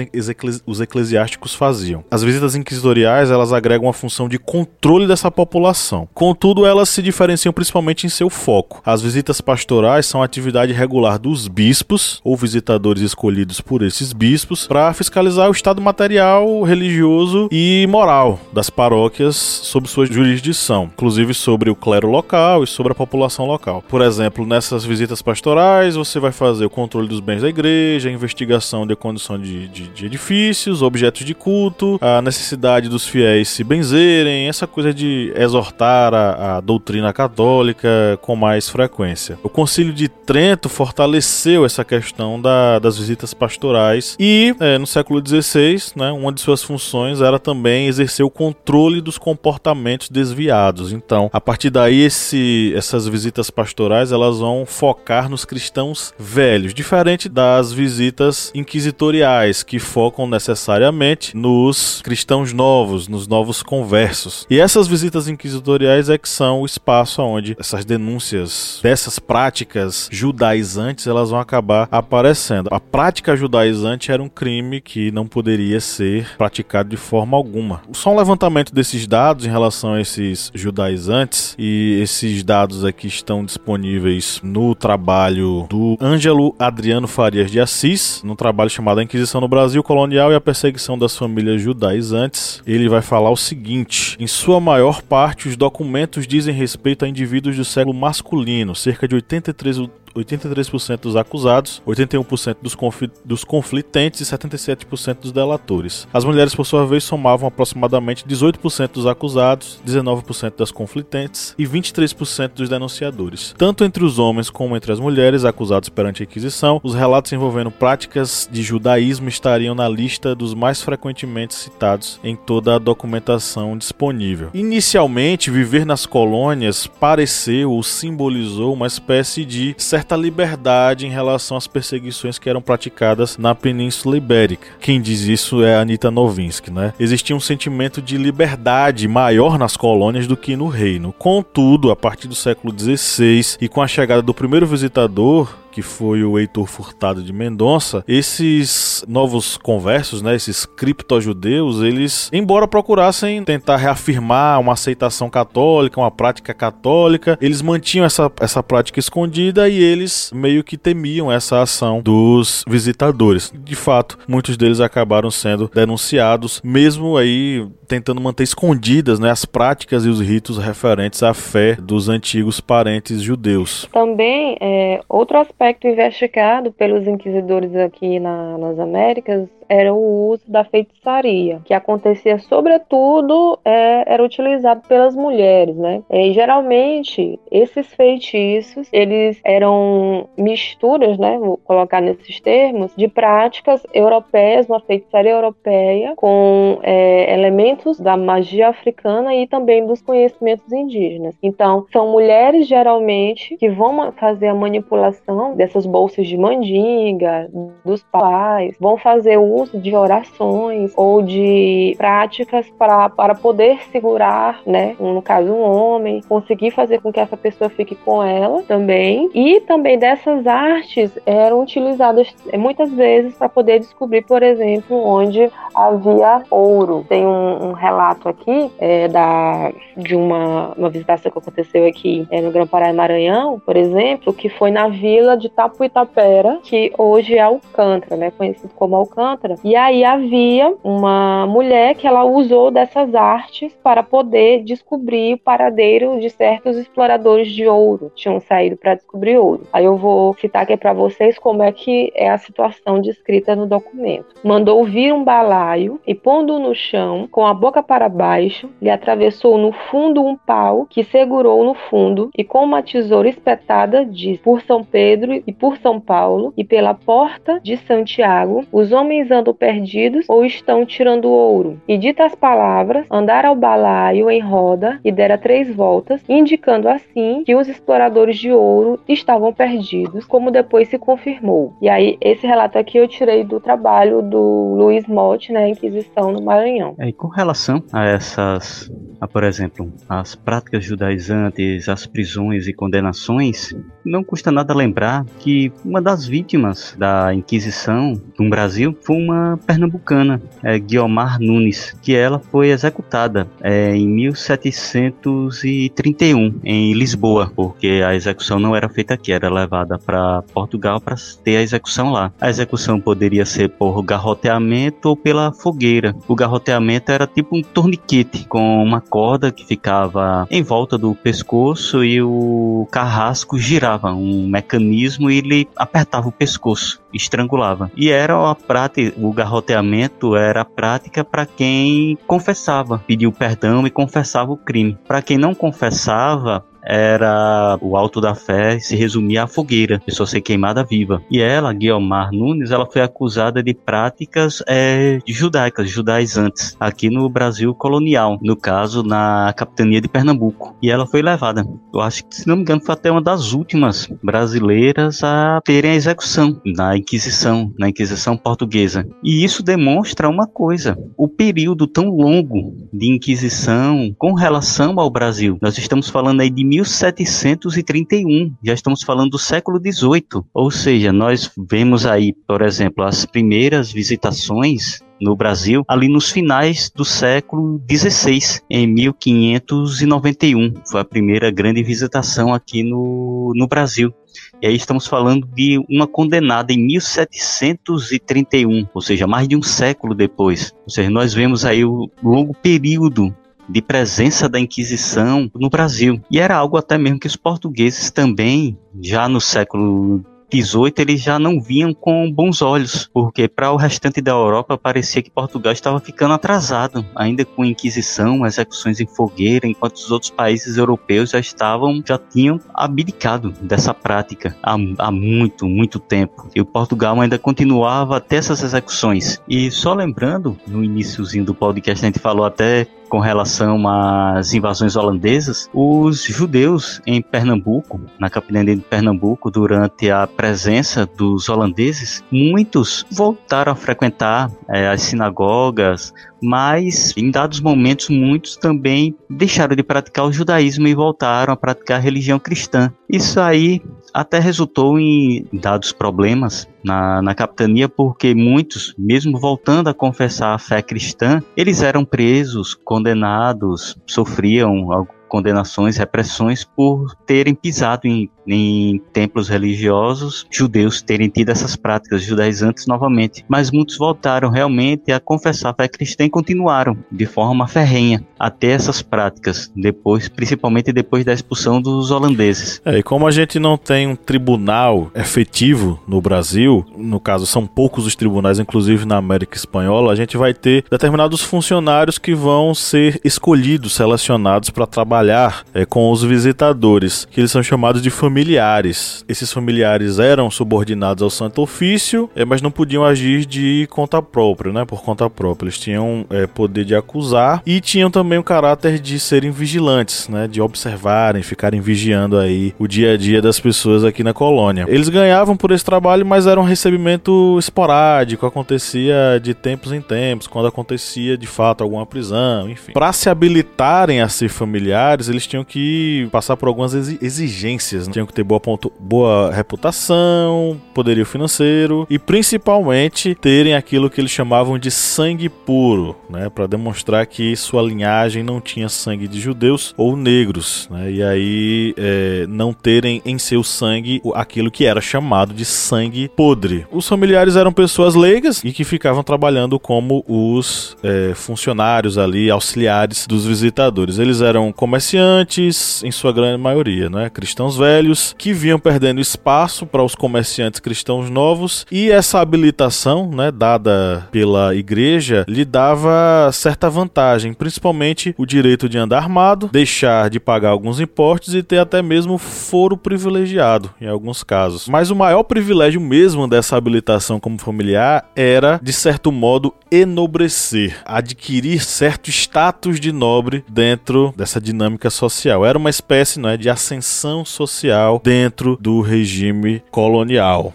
os, 0.66 0.80
eclesiásticos 0.80 1.54
faziam. 1.54 2.04
As 2.10 2.22
visitas 2.22 2.54
inquisitoriais, 2.54 3.30
elas 3.30 3.52
agregam 3.52 3.88
a 3.88 3.92
função 3.92 4.28
de 4.28 4.38
controle 4.38 5.06
dessa 5.06 5.30
população. 5.30 6.08
Contudo, 6.14 6.64
elas 6.64 6.88
se 6.88 7.02
diferenciam 7.02 7.52
principalmente 7.52 8.06
em 8.06 8.08
seu 8.08 8.30
foco. 8.30 8.80
As 8.86 9.02
visitas 9.02 9.40
pastorais 9.40 10.06
são 10.06 10.22
a 10.22 10.24
atividade 10.24 10.72
regular 10.72 11.18
dos 11.18 11.48
bispos 11.48 12.20
ou 12.24 12.36
visitadores 12.36 13.02
escolhidos 13.02 13.60
por 13.60 13.82
esses 13.82 14.12
bispos 14.12 14.66
para 14.66 14.94
fiscalizar 14.94 15.48
o 15.48 15.52
estado 15.52 15.82
material, 15.82 16.62
religioso 16.62 17.48
e 17.50 17.86
moral 17.88 18.38
das 18.52 18.70
paróquias 18.70 19.34
sob 19.36 19.88
sua 19.88 20.06
jurisdição, 20.06 20.90
inclusive 20.92 21.34
sobre 21.34 21.68
o 21.68 21.74
clero 21.74 22.08
local 22.08 22.62
e 22.62 22.66
sobre 22.66 22.92
a 22.92 22.94
população 22.94 23.44
local. 23.44 23.82
Por 23.88 24.00
exemplo, 24.02 24.46
nessas 24.46 24.84
visitas 24.84 25.20
pastorais, 25.20 25.96
você 25.96 26.20
vai 26.20 26.30
fazer 26.30 26.64
o 26.64 26.70
controle 26.70 27.08
dos 27.08 27.20
bens 27.20 27.42
da 27.42 27.48
igreja, 27.48 28.08
a 28.08 28.12
investigação 28.12 28.84
de 28.87 28.97
condição 28.97 29.38
de, 29.38 29.69
de, 29.69 29.88
de, 29.88 30.07
edifícios, 30.07 30.83
objetos 30.83 31.25
de 31.25 31.35
culto, 31.35 31.99
a 32.00 32.21
necessidade 32.23 32.88
dos 32.88 33.07
fiéis 33.07 33.49
se 33.49 33.64
benzerem, 33.64 34.49
essa 34.49 34.67
coisa 34.67 34.93
de 34.93 35.33
exortar 35.37 36.14
a, 36.14 36.57
a 36.57 36.61
doutrina 36.61 37.12
católica 37.12 38.19
com 38.21 38.37
mais 38.37 38.69
frequência. 38.69 39.38
O 39.43 39.49
Concílio 39.49 39.93
de 39.93 40.09
Trento 40.09 40.69
fortaleceu 40.69 41.64
essa 41.64 41.85
questão 41.85 42.41
da, 42.41 42.79
das 42.79 42.99
visitas 42.99 43.35
pastorais 43.35 44.17
e 44.19 44.55
é, 44.61 44.79
no 44.79 44.87
século 44.87 45.23
XVI, 45.25 45.93
né, 45.97 46.11
uma 46.11 46.33
de 46.33 46.41
suas 46.41 46.62
funções 46.62 47.21
era 47.21 47.38
também 47.38 47.87
exercer 47.87 48.25
o 48.25 48.31
controle 48.31 49.00
dos 49.00 49.19
comportamentos 49.19 50.09
desviados. 50.09 50.93
Então, 50.93 51.31
a 51.33 51.41
partir 51.41 51.71
daí, 51.71 52.00
esse, 52.00 52.73
essas 52.76 53.07
visitas 53.07 53.50
pastorais 53.50 54.12
elas 54.12 54.38
vão 54.38 54.64
focar 54.67 55.29
nos 55.29 55.45
cristãos 55.45 56.14
velhos, 56.19 56.75
diferente 56.75 57.29
das 57.29 57.73
visitas 57.73 58.50
em 58.55 58.64
que 58.64 58.74
inquisitoriais 58.75 59.62
que 59.62 59.78
focam 59.78 60.26
necessariamente 60.26 61.37
nos 61.37 62.02
cristãos 62.02 62.52
novos, 62.52 63.07
nos 63.07 63.28
novos 63.28 63.62
conversos. 63.62 64.45
E 64.50 64.59
essas 64.59 64.88
visitas 64.88 65.28
inquisitoriais 65.28 66.11
é 66.11 66.19
que 66.19 66.28
são 66.28 66.62
o 66.62 66.66
espaço 66.66 67.23
onde 67.23 67.57
essas 67.59 67.85
denúncias 67.85 68.81
dessas 68.83 69.21
práticas 69.21 70.09
judaizantes 70.11 71.07
elas 71.07 71.31
vão 71.31 71.38
acabar 71.38 71.87
aparecendo. 71.88 72.69
A 72.73 72.81
prática 72.81 73.37
judaizante 73.37 74.11
era 74.11 74.21
um 74.21 74.28
crime 74.28 74.81
que 74.81 75.12
não 75.12 75.25
poderia 75.25 75.78
ser 75.78 76.37
praticado 76.37 76.88
de 76.88 76.97
forma 76.97 77.37
alguma. 77.37 77.83
Só 77.93 78.12
um 78.12 78.16
levantamento 78.16 78.75
desses 78.75 79.07
dados 79.07 79.47
em 79.47 79.50
relação 79.50 79.95
a 79.95 80.00
esses 80.00 80.50
judaizantes 80.52 81.54
e 81.57 82.00
esses 82.02 82.43
dados 82.43 82.85
aqui 82.85 83.07
estão 83.07 83.45
disponíveis 83.45 84.40
no 84.43 84.75
trabalho 84.75 85.66
do 85.71 85.97
Ângelo 86.00 86.57
Adriano 86.59 87.07
Farias 87.07 87.52
de 87.52 87.61
Assis, 87.61 88.21
no 88.25 88.35
trabalho 88.35 88.63
trabalho 88.64 88.71
chamado 88.71 89.00
A 89.00 89.02
Inquisição 89.02 89.40
no 89.40 89.49
Brasil 89.49 89.83
Colonial 89.83 90.33
e 90.33 90.35
a 90.35 90.40
Perseguição 90.40 90.99
das 90.99 91.16
Famílias 91.16 91.61
Judaizantes. 91.61 92.62
Ele 92.66 92.88
vai 92.88 93.02
falar 93.02 93.30
o 93.30 93.37
seguinte: 93.37 94.16
em 94.18 94.26
sua 94.26 94.61
maior 94.61 95.02
parte, 95.02 95.49
os 95.49 95.56
documentos 95.56 96.26
dizem 96.26 96.54
respeito 96.54 97.04
a 97.04 97.09
indivíduos 97.09 97.56
do 97.56 97.64
século 97.64 97.94
masculino, 97.94 98.75
cerca 98.75 99.06
de 99.06 99.14
83 99.14 99.78
83% 100.14 101.00
dos 101.00 101.16
acusados, 101.16 101.83
81% 101.87 102.56
dos, 102.62 102.75
confl 102.75 103.06
dos 103.25 103.44
conflitentes 103.44 104.21
e 104.21 104.25
77% 104.25 105.18
dos 105.21 105.33
delatores. 105.33 106.06
As 106.12 106.25
mulheres, 106.25 106.54
por 106.54 106.64
sua 106.64 106.87
vez, 106.87 107.04
somavam 107.04 107.49
aproximadamente 107.49 108.25
18% 108.25 108.92
dos 108.92 109.06
acusados, 109.06 109.80
19% 109.87 110.54
das 110.56 110.71
conflitentes 110.71 111.54
e 111.59 111.66
23% 111.66 112.49
dos 112.54 112.68
denunciadores. 112.68 113.54
Tanto 113.56 113.85
entre 113.85 114.04
os 114.04 114.18
homens 114.18 114.50
como 114.50 114.76
entre 114.76 114.92
as 114.92 115.00
mulheres 115.00 115.44
acusados 115.44 115.88
perante 115.88 116.23
a 116.23 116.25
Inquisição, 116.25 116.80
os 116.83 116.94
relatos 116.94 117.33
envolvendo 117.33 117.71
práticas 117.71 118.48
de 118.50 118.62
judaísmo 118.62 119.29
estariam 119.29 119.74
na 119.74 119.88
lista 119.88 120.35
dos 120.35 120.55
mais 120.55 120.83
frequentemente 120.83 121.55
citados 121.55 122.20
em 122.22 122.37
toda 122.37 122.77
a 122.77 122.79
documentação 122.79 123.77
disponível. 123.77 124.50
Inicialmente, 124.55 125.50
viver 125.50 125.85
nas 125.85 126.07
colônias 126.07 126.87
pareceu 126.87 127.72
ou 127.72 127.83
simbolizou 127.83 128.72
uma 128.72 128.87
espécie 128.87 129.44
de 129.44 129.74
certa 129.79 130.04
liberdade 130.17 131.07
em 131.07 131.11
relação 131.11 131.57
às 131.57 131.67
perseguições 131.67 132.38
que 132.38 132.49
eram 132.49 132.61
praticadas 132.61 133.38
na 133.38 133.55
Península 133.55 134.17
Ibérica. 134.17 134.67
Quem 134.81 135.01
diz 135.01 135.23
isso 135.23 135.64
é 135.64 135.77
Anita 135.77 136.11
Novinsky, 136.11 136.71
né? 136.71 136.93
Existia 137.01 137.35
um 137.35 137.40
sentimento 137.40 138.03
de 138.03 138.19
liberdade 138.19 139.09
maior 139.09 139.59
nas 139.59 139.77
colônias 139.77 140.27
do 140.27 140.37
que 140.37 140.57
no 140.57 140.69
reino. 140.69 141.12
Contudo, 141.12 141.90
a 141.90 141.97
partir 141.97 142.29
do 142.29 142.35
século 142.35 142.75
XVI 142.79 143.57
e 143.61 143.69
com 143.69 143.81
a 143.81 143.88
chegada 143.88 144.21
do 144.21 144.35
primeiro 144.35 144.67
visitador, 144.67 145.63
que 145.74 145.82
foi 145.82 146.22
o 146.22 146.38
Heitor 146.38 146.66
Furtado 146.66 147.20
de 147.20 147.32
Mendonça, 147.32 148.04
esses 148.06 149.04
novos 149.08 149.56
conversos, 149.56 150.22
né, 150.22 150.37
esses 150.37 150.64
criptojudeus, 150.64 151.82
eles, 151.82 152.30
embora 152.32 152.68
procurassem 152.68 153.42
tentar 153.42 153.76
reafirmar 153.76 154.60
uma 154.60 154.74
aceitação 154.74 155.28
católica, 155.28 156.00
uma 156.00 156.12
prática 156.12 156.54
católica, 156.54 157.37
eles 157.40 157.60
mantinham 157.60 158.06
essa, 158.06 158.30
essa 158.38 158.62
prática 158.62 159.00
escondida 159.00 159.68
e 159.68 159.82
eles 159.82 160.30
meio 160.32 160.62
que 160.62 160.78
temiam 160.78 161.32
essa 161.32 161.60
ação 161.60 162.00
dos 162.00 162.64
visitadores. 162.68 163.52
De 163.52 163.74
fato, 163.74 164.16
muitos 164.28 164.56
deles 164.56 164.78
acabaram 164.78 165.28
sendo 165.28 165.68
denunciados, 165.74 166.60
mesmo 166.62 167.16
aí 167.16 167.66
tentando 167.88 168.20
manter 168.20 168.44
escondidas 168.44 169.18
né, 169.18 169.28
as 169.28 169.44
práticas 169.44 170.06
e 170.06 170.08
os 170.08 170.20
ritos 170.20 170.56
referentes 170.56 171.22
à 171.24 171.34
fé 171.34 171.74
dos 171.74 172.08
antigos 172.08 172.60
parentes 172.60 173.20
judeus. 173.20 173.88
Também, 173.92 174.56
é, 174.60 175.00
outro 175.08 175.37
aspecto 175.37 175.63
aspecto 175.64 175.88
investigado 175.88 176.70
pelos 176.72 177.07
inquisidores 177.07 177.74
aqui 177.74 178.20
na, 178.20 178.59
nas 178.59 178.79
Américas 178.79 179.48
era 179.68 179.92
o 179.92 180.31
uso 180.31 180.44
da 180.46 180.64
feitiçaria, 180.64 181.61
que 181.64 181.74
acontecia 181.74 182.38
sobretudo 182.38 183.59
é, 183.64 184.05
era 184.07 184.22
utilizado 184.22 184.83
pelas 184.88 185.14
mulheres, 185.14 185.77
né? 185.77 186.03
E 186.11 186.33
geralmente 186.33 187.38
esses 187.50 187.92
feitiços 187.94 188.88
eles 188.92 189.40
eram 189.44 190.29
misturas, 190.37 191.18
né? 191.18 191.38
Vou 191.38 191.59
colocar 191.59 192.00
nesses 192.00 192.40
termos 192.40 192.92
de 192.96 193.09
práticas 193.09 193.83
europeias, 193.92 194.68
uma 194.68 194.81
feitiçaria 194.81 195.33
europeia 195.33 196.14
com 196.16 196.79
é, 196.83 197.33
elementos 197.33 197.98
da 197.98 198.16
magia 198.16 198.68
africana 198.68 199.35
e 199.35 199.46
também 199.46 199.87
dos 199.87 200.03
conhecimentos 200.03 200.70
indígenas. 200.72 201.35
Então 201.42 201.87
são 201.92 202.11
mulheres 202.11 202.66
geralmente 202.66 203.57
que 203.57 203.68
vão 203.68 204.12
fazer 204.12 204.48
a 204.48 204.55
manipulação 204.55 205.55
dessas 205.55 205.87
bolsas 205.87 206.27
de 206.27 206.37
mandinga, 206.37 207.48
dos 207.85 208.03
pais, 208.05 208.77
vão 208.81 208.96
fazer 208.96 209.38
o 209.38 209.54
uso 209.55 209.79
de 209.79 209.95
orações 209.95 210.93
ou 210.97 211.23
de 211.23 211.95
práticas 211.97 212.67
para, 212.79 213.09
para 213.09 213.35
poder 213.35 213.79
segurar, 213.90 214.61
né, 214.67 214.97
no 214.99 215.23
caso 215.23 215.53
um 215.53 215.62
homem, 215.62 216.23
conseguir 216.29 216.71
fazer 216.71 217.01
com 217.01 217.12
que 217.12 217.21
essa 217.21 217.37
pessoa 217.37 217.69
fique 217.71 217.95
com 217.95 218.23
ela 218.23 218.62
também. 218.62 219.31
E 219.35 219.61
também 219.61 219.99
dessas 219.99 220.47
artes 220.47 221.11
eram 221.27 221.62
utilizadas 221.62 222.35
eh, 222.51 222.59
muitas 222.59 222.90
vezes 222.90 223.35
para 223.35 223.49
poder 223.49 223.81
descobrir, 223.81 224.23
por 224.23 224.43
exemplo, 224.43 224.97
onde 224.97 225.51
havia 225.75 226.43
ouro. 226.51 227.05
Tem 227.09 227.27
um, 227.27 227.71
um 227.71 227.73
relato 227.73 228.29
aqui 228.29 228.71
é, 228.79 229.09
da, 229.09 229.73
de 229.97 230.14
uma, 230.14 230.73
uma 230.77 230.88
visitação 230.88 231.31
que 231.31 231.38
aconteceu 231.38 231.87
aqui 231.87 232.27
é, 232.31 232.40
no 232.40 232.51
Grão-Pará 232.51 232.93
Maranhão, 232.93 233.61
por 233.61 233.77
exemplo, 233.77 234.33
que 234.33 234.49
foi 234.49 234.71
na 234.71 234.88
vila 234.88 235.37
de 235.37 235.49
Tapuitapera, 235.49 236.59
que 236.62 236.93
hoje 236.97 237.35
é 237.35 237.40
Alcântara, 237.40 238.17
né, 238.17 238.31
conhecido 238.31 238.73
como 238.75 238.97
Alcântara 238.97 239.43
E 239.62 239.76
aí 239.76 240.04
havia 240.04 240.74
uma 240.83 241.46
mulher 241.46 241.94
que 241.94 242.07
ela 242.07 242.24
usou 242.24 242.70
dessas 242.70 243.14
artes 243.14 243.74
para 243.83 244.02
poder 244.02 244.62
descobrir 244.62 245.35
o 245.35 245.38
paradeiro 245.38 246.18
de 246.18 246.30
certos 246.30 246.76
exploradores 246.76 247.52
de 247.52 247.66
ouro, 247.66 248.11
tinham 248.14 248.40
saído 248.40 248.76
para 248.76 248.94
descobrir 248.94 249.37
ouro. 249.37 249.66
Aí 249.72 249.85
eu 249.85 249.96
vou 249.96 250.35
citar 250.35 250.62
aqui 250.62 250.76
para 250.76 250.92
vocês 250.92 251.38
como 251.38 251.62
é 251.62 251.70
que 251.72 252.12
é 252.14 252.30
a 252.30 252.38
situação 252.38 253.00
descrita 253.00 253.54
no 253.54 253.66
documento. 253.66 254.35
Mandou 254.42 254.85
vir 254.85 255.12
um 255.12 255.22
balaio 255.24 256.00
e 256.07 256.14
pondo-o 256.14 256.59
no 256.59 256.74
chão, 256.74 257.28
com 257.30 257.46
a 257.46 257.52
boca 257.52 257.83
para 257.83 258.09
baixo, 258.09 258.70
lhe 258.80 258.90
atravessou 258.90 259.59
no 259.59 259.72
fundo 259.72 260.24
um 260.24 260.37
pau 260.37 260.87
que 260.88 261.04
segurou 261.04 261.64
no 261.64 261.74
fundo 261.74 262.30
e 262.37 262.44
com 262.44 262.64
uma 262.64 262.83
tesoura 262.83 263.28
espetada 263.28 264.04
diz: 264.04 264.40
Por 264.40 264.62
São 264.62 264.83
Pedro 264.85 265.42
e 265.46 265.52
por 265.52 265.76
São 265.78 266.00
Paulo 266.00 266.52
e 266.57 266.64
pela 266.64 266.94
porta 266.94 267.61
de 267.61 267.76
Santiago, 267.76 268.64
os 268.72 268.92
homens 268.92 269.30
andam 269.35 269.53
perdidos 269.53 270.25
ou 270.29 270.44
estão 270.44 270.87
tirando 270.87 271.29
ouro. 271.31 271.81
E 271.87 271.99
ditas 271.99 272.35
palavras, 272.35 273.07
andara 273.11 273.49
ao 273.49 273.57
balaio 273.57 274.31
em 274.31 274.40
roda 274.40 275.01
e 275.05 275.12
dera 275.12 275.37
três 275.37 275.75
voltas, 275.75 276.23
indicando 276.29 276.88
assim 276.88 277.42
que 277.44 277.55
os 277.55 277.68
exploradores 277.68 278.38
de 278.38 278.53
ouro 278.53 279.01
estavam 279.09 279.53
perdidos, 279.53 280.25
como 280.25 280.51
depois 280.51 280.88
se 280.88 280.99
confirmou. 280.99 281.75
E 281.83 281.88
aí, 281.88 282.16
esse 282.20 282.47
relato 282.47 282.79
aqui 282.79 282.99
eu 282.99 283.09
tirei 283.09 283.44
do 283.44 283.61
trabalho 283.61 284.23
do 284.23 284.75
Luiz 284.77 285.07
Motti, 285.07 285.53
né, 285.53 285.68
Inquisição 285.68 286.33
no 286.33 286.42
Maranhão. 286.42 286.94
É, 286.99 287.09
e 287.09 287.12
com 287.12 287.29
relação 287.29 287.83
a 287.92 288.05
essas, 288.05 288.90
a, 289.20 289.27
por 289.27 289.44
exemplo, 289.44 289.92
as 290.09 290.35
práticas 290.35 290.85
judaizantes, 290.85 291.88
as 291.88 292.07
prisões 292.07 292.66
e 292.66 292.73
condenações, 292.73 293.75
não 294.05 294.23
custa 294.23 294.51
nada 294.51 294.75
lembrar 294.75 295.25
que 295.38 295.73
uma 295.85 296.01
das 296.01 296.27
vítimas 296.27 296.94
da 296.99 297.35
Inquisição 297.35 298.12
no 298.38 298.51
Brasil 298.51 298.97
foi 299.03 299.16
uma 299.24 299.58
pernambucana, 299.66 300.40
é, 300.62 300.78
Guiomar 300.78 301.40
Nunes, 301.40 301.96
que 302.02 302.14
ela 302.14 302.38
foi 302.38 302.68
executada 302.68 303.48
é, 303.60 303.96
em 303.96 304.06
1731 304.06 306.60
em 306.62 306.92
Lisboa, 306.92 307.50
porque 307.54 308.02
a 308.06 308.14
execução 308.14 308.58
não 308.58 308.76
era 308.76 308.87
feita 308.88 309.14
aqui, 309.14 309.32
era 309.32 309.50
levada 309.50 309.98
para 309.98 310.42
Portugal 310.52 311.00
para 311.00 311.14
ter 311.42 311.56
a 311.56 311.62
execução 311.62 312.10
lá. 312.10 312.30
A 312.40 312.50
execução 312.50 313.00
poderia 313.00 313.44
ser 313.44 313.70
por 313.70 314.00
garroteamento 314.02 315.08
ou 315.08 315.16
pela 315.16 315.52
fogueira. 315.52 316.14
O 316.28 316.34
garroteamento 316.34 317.10
era 317.10 317.26
tipo 317.26 317.56
um 317.56 317.62
torniquete 317.62 318.46
com 318.46 318.82
uma 318.82 319.00
corda 319.00 319.50
que 319.50 319.64
ficava 319.64 320.46
em 320.50 320.62
volta 320.62 320.98
do 320.98 321.14
pescoço 321.14 322.04
e 322.04 322.20
o 322.22 322.87
carrasco 322.90 323.58
girava, 323.58 324.12
um 324.12 324.48
mecanismo 324.48 325.30
e 325.30 325.38
ele 325.38 325.68
apertava 325.76 326.28
o 326.28 326.32
pescoço, 326.32 327.00
estrangulava. 327.14 327.90
E 327.96 328.11
era 328.11 328.35
a 328.50 328.55
prática, 328.55 329.14
o 329.16 329.33
garroteamento 329.33 330.37
era 330.37 330.62
a 330.62 330.64
prática 330.64 331.24
para 331.24 331.46
quem 331.46 332.18
confessava, 332.27 333.03
pediu 333.07 333.33
perdão 333.33 333.87
e 333.87 333.90
confessava 333.90 334.53
o 334.53 334.57
crime. 334.57 334.98
Para 335.07 335.22
quem 335.22 335.38
não 335.38 335.55
confessava, 335.55 336.64
era 336.85 337.79
o 337.81 337.97
alto 337.97 338.20
da 338.20 338.35
fé 338.35 338.79
se 338.79 338.94
resumia 338.94 339.44
à 339.44 339.47
fogueira, 339.47 340.01
pessoa 340.01 340.27
ser 340.27 340.40
queimada 340.40 340.85
viva. 340.85 341.23
E 341.31 341.40
ela, 341.40 341.73
Guiomar 341.73 342.31
Nunes, 342.33 342.70
ela 342.70 342.87
foi 342.87 343.03
acusada 343.03 343.62
de 343.62 343.75
práticas 343.75 344.62
é, 344.68 345.18
judaicas, 345.27 345.88
judaizantes, 345.88 346.77
aqui 346.79 347.09
no 347.09 347.29
Brasil 347.29 347.75
colonial, 347.75 348.38
no 348.42 348.57
caso 348.57 349.03
na 349.03 349.53
capitania 349.57 350.01
de 350.01 350.09
Pernambuco. 350.09 350.77
E 350.83 350.90
ela 350.90 351.07
foi 351.07 351.23
levada. 351.23 351.64
Eu 351.92 352.01
acho 352.01 352.25
que, 352.27 352.37
se 352.37 352.47
não 352.47 352.57
me 352.57 352.62
engano, 352.62 352.83
foi 352.85 352.94
até 352.94 353.11
uma 353.11 353.23
das 353.23 353.53
últimas 353.53 354.09
brasileiras 354.23 355.23
a 355.23 355.61
terem 355.64 355.92
a 355.92 355.94
execução 355.94 356.61
na 356.64 356.97
Inquisição, 356.97 357.73
na 357.79 357.88
Inquisição 357.88 358.37
portuguesa. 358.37 359.07
E 359.23 359.44
isso 359.44 359.62
demonstra 359.62 360.29
uma 360.29 360.47
coisa: 360.47 360.99
o 361.16 361.29
período 361.29 361.87
tão 361.87 362.09
longo 362.11 362.75
de 362.92 363.07
Inquisição 363.07 364.14
com 364.18 364.35
relação 364.35 364.99
ao 364.99 365.11
Brasil. 365.11 365.59
Nós 365.62 365.79
estamos 365.79 366.09
falando 366.09 366.40
aí 366.40 366.51
de 366.51 366.64
1731. 366.80 368.54
Já 368.62 368.74
estamos 368.74 369.02
falando 369.02 369.30
do 369.30 369.38
século 369.38 369.78
XVIII. 369.78 370.44
Ou 370.52 370.70
seja, 370.70 371.12
nós 371.12 371.50
vemos 371.70 372.06
aí, 372.06 372.34
por 372.46 372.62
exemplo, 372.62 373.04
as 373.04 373.24
primeiras 373.24 373.92
visitações 373.92 375.02
no 375.20 375.37
Brasil 375.37 375.84
ali 375.88 376.08
nos 376.08 376.30
finais 376.30 376.90
do 376.94 377.04
século 377.04 377.80
XVI, 377.90 378.60
em 378.68 378.87
1591. 378.87 380.74
Foi 380.90 381.00
a 381.00 381.04
primeira 381.04 381.50
grande 381.50 381.82
visitação 381.82 382.52
aqui 382.52 382.82
no, 382.82 383.52
no 383.54 383.66
Brasil. 383.66 384.12
E 384.60 384.66
aí 384.66 384.74
estamos 384.74 385.06
falando 385.06 385.46
de 385.54 385.78
uma 385.88 386.06
condenada 386.06 386.72
em 386.72 386.87
1731, 386.87 388.87
ou 388.92 389.00
seja, 389.00 389.26
mais 389.26 389.46
de 389.46 389.56
um 389.56 389.62
século 389.62 390.14
depois. 390.14 390.72
Ou 390.82 390.90
seja, 390.90 391.10
nós 391.10 391.32
vemos 391.32 391.64
aí 391.64 391.84
o 391.84 392.10
longo 392.22 392.54
período 392.54 393.34
de 393.68 393.83
presença 393.83 394.48
da 394.48 394.61
Inquisição 394.61 395.50
no 395.55 395.68
Brasil. 395.68 396.20
E 396.31 396.38
era 396.38 396.57
algo 396.57 396.77
até 396.77 396.98
mesmo 396.98 397.18
que 397.18 397.27
os 397.27 397.37
portugueses 397.37 398.11
também, 398.11 398.79
já 399.00 399.29
no 399.29 399.40
século 399.40 400.24
18 400.55 401.00
eles 401.00 401.20
já 401.20 401.37
não 401.37 401.61
vinham 401.61 401.92
com 401.92 402.31
bons 402.31 402.62
olhos, 402.62 403.11
porque 403.12 403.48
para 403.48 403.72
o 403.72 403.77
restante 403.77 404.20
da 404.20 404.31
Europa 404.31 404.79
parecia 404.79 405.20
que 405.20 405.31
Portugal 405.31 405.72
estava 405.72 405.98
ficando 405.98 406.35
atrasado, 406.35 407.05
ainda 407.14 407.44
com 407.44 407.64
Inquisição, 407.64 408.46
execuções 408.46 409.00
em 409.00 409.07
fogueira, 409.07 409.66
enquanto 409.66 409.96
os 409.96 410.12
outros 410.12 410.31
países 410.31 410.77
europeus 410.77 411.31
já 411.31 411.40
estavam, 411.40 412.00
já 412.07 412.18
tinham 412.18 412.61
abdicado 412.72 413.53
dessa 413.62 413.92
prática 413.92 414.57
há, 414.62 414.77
há 414.98 415.11
muito, 415.11 415.66
muito 415.66 415.98
tempo. 415.98 416.48
E 416.55 416.61
o 416.61 416.64
Portugal 416.64 417.20
ainda 417.20 417.38
continuava 417.38 418.18
até 418.18 418.37
essas 418.37 418.62
execuções. 418.62 419.40
E 419.48 419.70
só 419.72 419.92
lembrando, 419.92 420.57
no 420.68 420.85
iníciozinho 420.85 421.44
do 421.44 421.55
podcast 421.55 422.05
a 422.05 422.09
gente 422.09 422.20
falou 422.20 422.44
até 422.44 422.87
com 423.14 423.20
relação 423.20 423.87
às 423.87 424.55
invasões 424.55 424.96
holandesas, 424.96 425.70
os 425.72 426.24
judeus 426.24 427.00
em 427.07 427.22
Pernambuco, 427.22 428.00
na 428.18 428.29
capitania 428.29 428.74
de 428.74 428.83
Pernambuco, 428.83 429.53
durante 429.53 430.11
a 430.11 430.27
presença 430.27 431.07
dos 431.07 431.48
holandeses, 431.48 432.24
muitos 432.29 433.07
voltaram 433.12 433.70
a 433.70 433.77
frequentar 433.77 434.50
é, 434.68 434.88
as 434.88 435.03
sinagogas, 435.03 436.12
mas 436.42 437.16
em 437.16 437.31
dados 437.31 437.61
momentos 437.61 438.09
muitos 438.09 438.57
também 438.57 439.14
deixaram 439.31 439.77
de 439.77 439.85
praticar 439.85 440.27
o 440.27 440.33
judaísmo 440.33 440.88
e 440.88 440.94
voltaram 440.94 441.53
a 441.53 441.57
praticar 441.57 441.98
a 441.98 442.03
religião 442.03 442.40
cristã. 442.40 442.92
Isso 443.09 443.38
aí 443.38 443.81
até 444.14 444.38
resultou 444.38 444.98
em 444.98 445.44
dados 445.53 445.90
problemas 445.90 446.68
na, 446.85 447.20
na 447.20 447.35
capitania, 447.35 447.88
porque 447.88 448.33
muitos, 448.33 448.94
mesmo 448.96 449.40
voltando 449.40 449.88
a 449.88 449.94
confessar 449.94 450.55
a 450.55 450.59
fé 450.59 450.81
cristã, 450.81 451.42
eles 451.57 451.83
eram 451.83 452.05
presos, 452.05 452.74
condenados, 452.74 453.98
sofriam 454.07 454.87
condenações, 455.29 455.96
repressões 455.96 456.62
por 456.62 457.12
terem 457.27 457.57
pisado 457.57 458.07
em, 458.07 458.31
em 458.46 459.00
templos 459.12 459.48
religiosos, 459.48 460.46
judeus 460.50 461.02
terem 461.02 461.28
tido 461.28 461.50
essas 461.50 461.76
práticas 461.76 462.22
judaizantes 462.22 462.87
novamente. 462.87 463.44
Mas 463.48 463.70
muitos 463.70 463.96
voltaram 463.96 464.50
realmente 464.50 465.12
a 465.12 465.20
confessar 465.20 465.70
a 465.70 465.74
fé 465.74 465.88
cristã 465.88 466.24
e 466.24 466.30
continuaram 466.30 466.96
de 467.11 467.26
forma 467.26 467.66
ferrenha 467.66 468.24
até 468.38 468.68
essas 468.68 469.02
práticas, 469.02 469.70
depois, 469.74 470.28
principalmente 470.28 470.92
depois 470.92 471.24
da 471.24 471.33
expulsão 471.33 471.80
dos 471.80 472.11
holandeses. 472.11 472.80
É, 472.85 472.98
e 472.98 473.02
como 473.02 473.26
a 473.26 473.30
gente 473.30 473.59
não 473.59 473.76
tem 473.76 474.07
um 474.07 474.16
tribunal 474.16 475.11
efetivo 475.14 476.00
no 476.07 476.20
Brasil, 476.20 476.85
no 476.96 477.20
caso 477.20 477.46
são 477.46 477.66
poucos 477.66 478.07
os 478.07 478.14
tribunais, 478.14 478.59
inclusive 478.59 479.07
na 479.07 479.16
América 479.16 479.57
Espanhola, 479.57 480.12
a 480.12 480.16
gente 480.16 480.37
vai 480.37 480.52
ter 480.52 480.85
determinados 480.90 481.42
funcionários 481.42 482.18
que 482.18 482.35
vão 482.35 482.74
ser 482.74 483.20
escolhidos, 483.24 483.94
selecionados 483.94 484.70
para 484.70 484.87
trabalhar 484.87 485.64
é, 485.72 485.85
com 485.85 486.11
os 486.11 486.22
visitadores, 486.22 487.26
que 487.30 487.40
eles 487.40 487.50
são 487.50 487.62
chamados 487.62 488.02
de 488.02 488.11
familiares. 488.35 489.25
Esses 489.29 489.53
familiares 489.53 490.18
eram 490.18 490.51
subordinados 490.51 491.23
ao 491.23 491.31
Santo 491.31 491.62
Ofício, 491.62 492.29
é, 492.35 492.44
mas 492.44 492.61
não 492.61 492.70
podiam 492.70 493.05
agir 493.05 493.47
de 493.47 493.87
conta 493.88 494.20
própria, 494.20 494.73
né? 494.73 494.85
Por 494.85 495.03
conta 495.03 495.31
própria. 495.31 495.66
Eles 495.66 495.79
tinham 495.79 496.27
é, 496.29 496.44
poder 496.44 496.85
de 496.85 496.97
acusar 496.97 497.62
e 497.64 497.81
tinham 497.81 498.11
também 498.11 498.37
o 498.37 498.42
caráter 498.42 498.99
de 498.99 499.20
serem 499.20 499.53
vigilantes, 499.53 500.29
né? 500.29 500.49
De 500.49 500.61
observarem, 500.61 501.44
ficarem 501.44 501.81
vigiando 501.81 502.37
aí 502.37 502.75
o 502.77 502.88
dia 502.88 503.12
a 503.12 503.16
dia 503.16 503.40
das 503.40 503.61
pessoas 503.61 504.03
aqui 504.03 504.25
na 504.25 504.35
colônia. 504.35 504.85
Eles 504.88 505.09
ganhavam 505.09 505.57
por 505.57 505.70
esse 505.70 505.85
trabalho, 505.85 506.27
mas 506.27 506.49
era 506.49 506.61
um 506.61 506.64
recebimento 506.64 507.57
esporádico, 507.57 508.44
acontecia 508.44 509.40
de 509.40 509.55
tempos 509.55 509.92
em 509.92 510.01
tempos, 510.01 510.49
quando 510.49 510.66
acontecia 510.66 511.38
de 511.38 511.47
fato 511.47 511.85
alguma 511.85 512.05
prisão, 512.05 512.68
enfim. 512.68 512.92
Para 512.92 513.12
se 513.12 513.31
habilitarem 513.31 514.20
a 514.20 514.29
ser 514.29 514.49
familiares, 514.49 515.29
eles 515.29 515.47
tinham 515.47 515.62
que 515.62 516.29
passar 516.33 516.57
por 516.57 516.66
algumas 516.66 516.94
exigências, 516.94 518.09
né? 518.09 518.23
Teriam 518.24 518.26
que 518.26 518.32
ter 518.32 518.42
boa, 518.42 518.60
ponto, 518.60 518.92
boa 518.98 519.52
reputação, 519.52 520.80
poderio 520.92 521.26
financeiro 521.26 522.06
e 522.10 522.18
principalmente 522.18 523.34
terem 523.34 523.74
aquilo 523.74 524.10
que 524.10 524.20
eles 524.20 524.30
chamavam 524.30 524.78
de 524.78 524.90
sangue 524.90 525.48
puro, 525.48 526.16
né, 526.28 526.48
para 526.48 526.66
demonstrar 526.66 527.26
que 527.26 527.54
sua 527.56 527.82
linhagem 527.82 528.42
não 528.42 528.60
tinha 528.60 528.88
sangue 528.88 529.28
de 529.28 529.40
judeus 529.40 529.94
ou 529.96 530.16
negros, 530.16 530.88
né, 530.90 531.10
e 531.10 531.22
aí 531.22 531.94
é, 531.96 532.46
não 532.48 532.72
terem 532.72 533.22
em 533.24 533.38
seu 533.38 533.62
sangue 533.62 534.20
aquilo 534.34 534.70
que 534.70 534.84
era 534.84 535.00
chamado 535.00 535.52
de 535.52 535.64
sangue 535.64 536.28
podre. 536.28 536.87
Os 536.90 537.06
familiares 537.06 537.56
eram 537.56 537.72
pessoas 537.72 538.14
leigas 538.14 538.62
e 538.64 538.72
que 538.72 538.84
ficavam 538.84 539.22
trabalhando 539.22 539.78
como 539.78 540.24
os 540.26 540.96
é, 541.02 541.32
funcionários 541.34 542.18
ali, 542.18 542.50
auxiliares 542.50 543.26
dos 543.26 543.46
visitadores. 543.46 544.18
Eles 544.18 544.40
eram 544.40 544.72
comerciantes, 544.72 546.02
em 546.02 546.10
sua 546.10 546.32
grande 546.32 546.60
maioria, 546.60 547.10
né, 547.10 547.30
cristãos 547.30 547.76
velhos, 547.76 548.13
que 548.37 548.53
vinham 548.53 548.79
perdendo 548.79 549.20
espaço 549.20 549.87
para 549.87 550.03
os 550.03 550.14
comerciantes 550.14 550.81
cristãos 550.81 551.31
novos 551.31 551.87
e 551.90 552.11
essa 552.11 552.40
habilitação, 552.40 553.31
né, 553.31 553.50
dada 553.50 554.29
pela 554.31 554.74
igreja, 554.74 555.44
lhe 555.48 555.64
dava 555.64 556.50
certa 556.53 556.90
vantagem, 556.90 557.53
principalmente 557.53 558.35
o 558.37 558.46
direito 558.46 558.88
de 558.88 558.98
andar 558.98 559.18
armado, 559.18 559.68
deixar 559.72 560.31
de 560.31 560.38
pagar 560.38 560.70
alguns 560.70 561.00
impostos 561.00 561.55
e 561.55 561.62
ter 561.62 561.79
até 561.79 562.03
mesmo 562.03 562.38
foro 562.38 562.96
privilegiado 562.96 563.90
em 564.00 564.07
alguns 564.07 564.42
casos. 564.42 564.88
Mas 564.88 565.11
o 565.11 565.16
maior 565.16 565.42
privilégio 565.42 566.00
mesmo 566.00 566.46
dessa 566.48 566.77
habilitação 566.77 567.40
como 567.40 567.59
familiar 567.59 568.31
era, 568.37 568.81
de 568.83 568.92
certo 568.92 569.33
modo, 569.33 569.74
enobrecer, 569.90 570.96
adquirir 571.05 571.85
certo 571.85 572.31
status 572.31 572.98
de 572.98 573.12
nobre 573.12 573.64
dentro 573.68 574.35
dessa 574.37 574.61
dinâmica 574.61 575.11
social. 575.11 575.64
Era 575.64 575.79
uma 575.79 575.90
espécie 575.90 576.40
não 576.40 576.48
é, 576.48 576.57
de 576.57 576.68
ascensão 576.68 577.44
social 577.44 578.04
dentro 578.23 578.77
do 578.81 579.01
regime 579.01 579.83
colonial. 579.90 580.73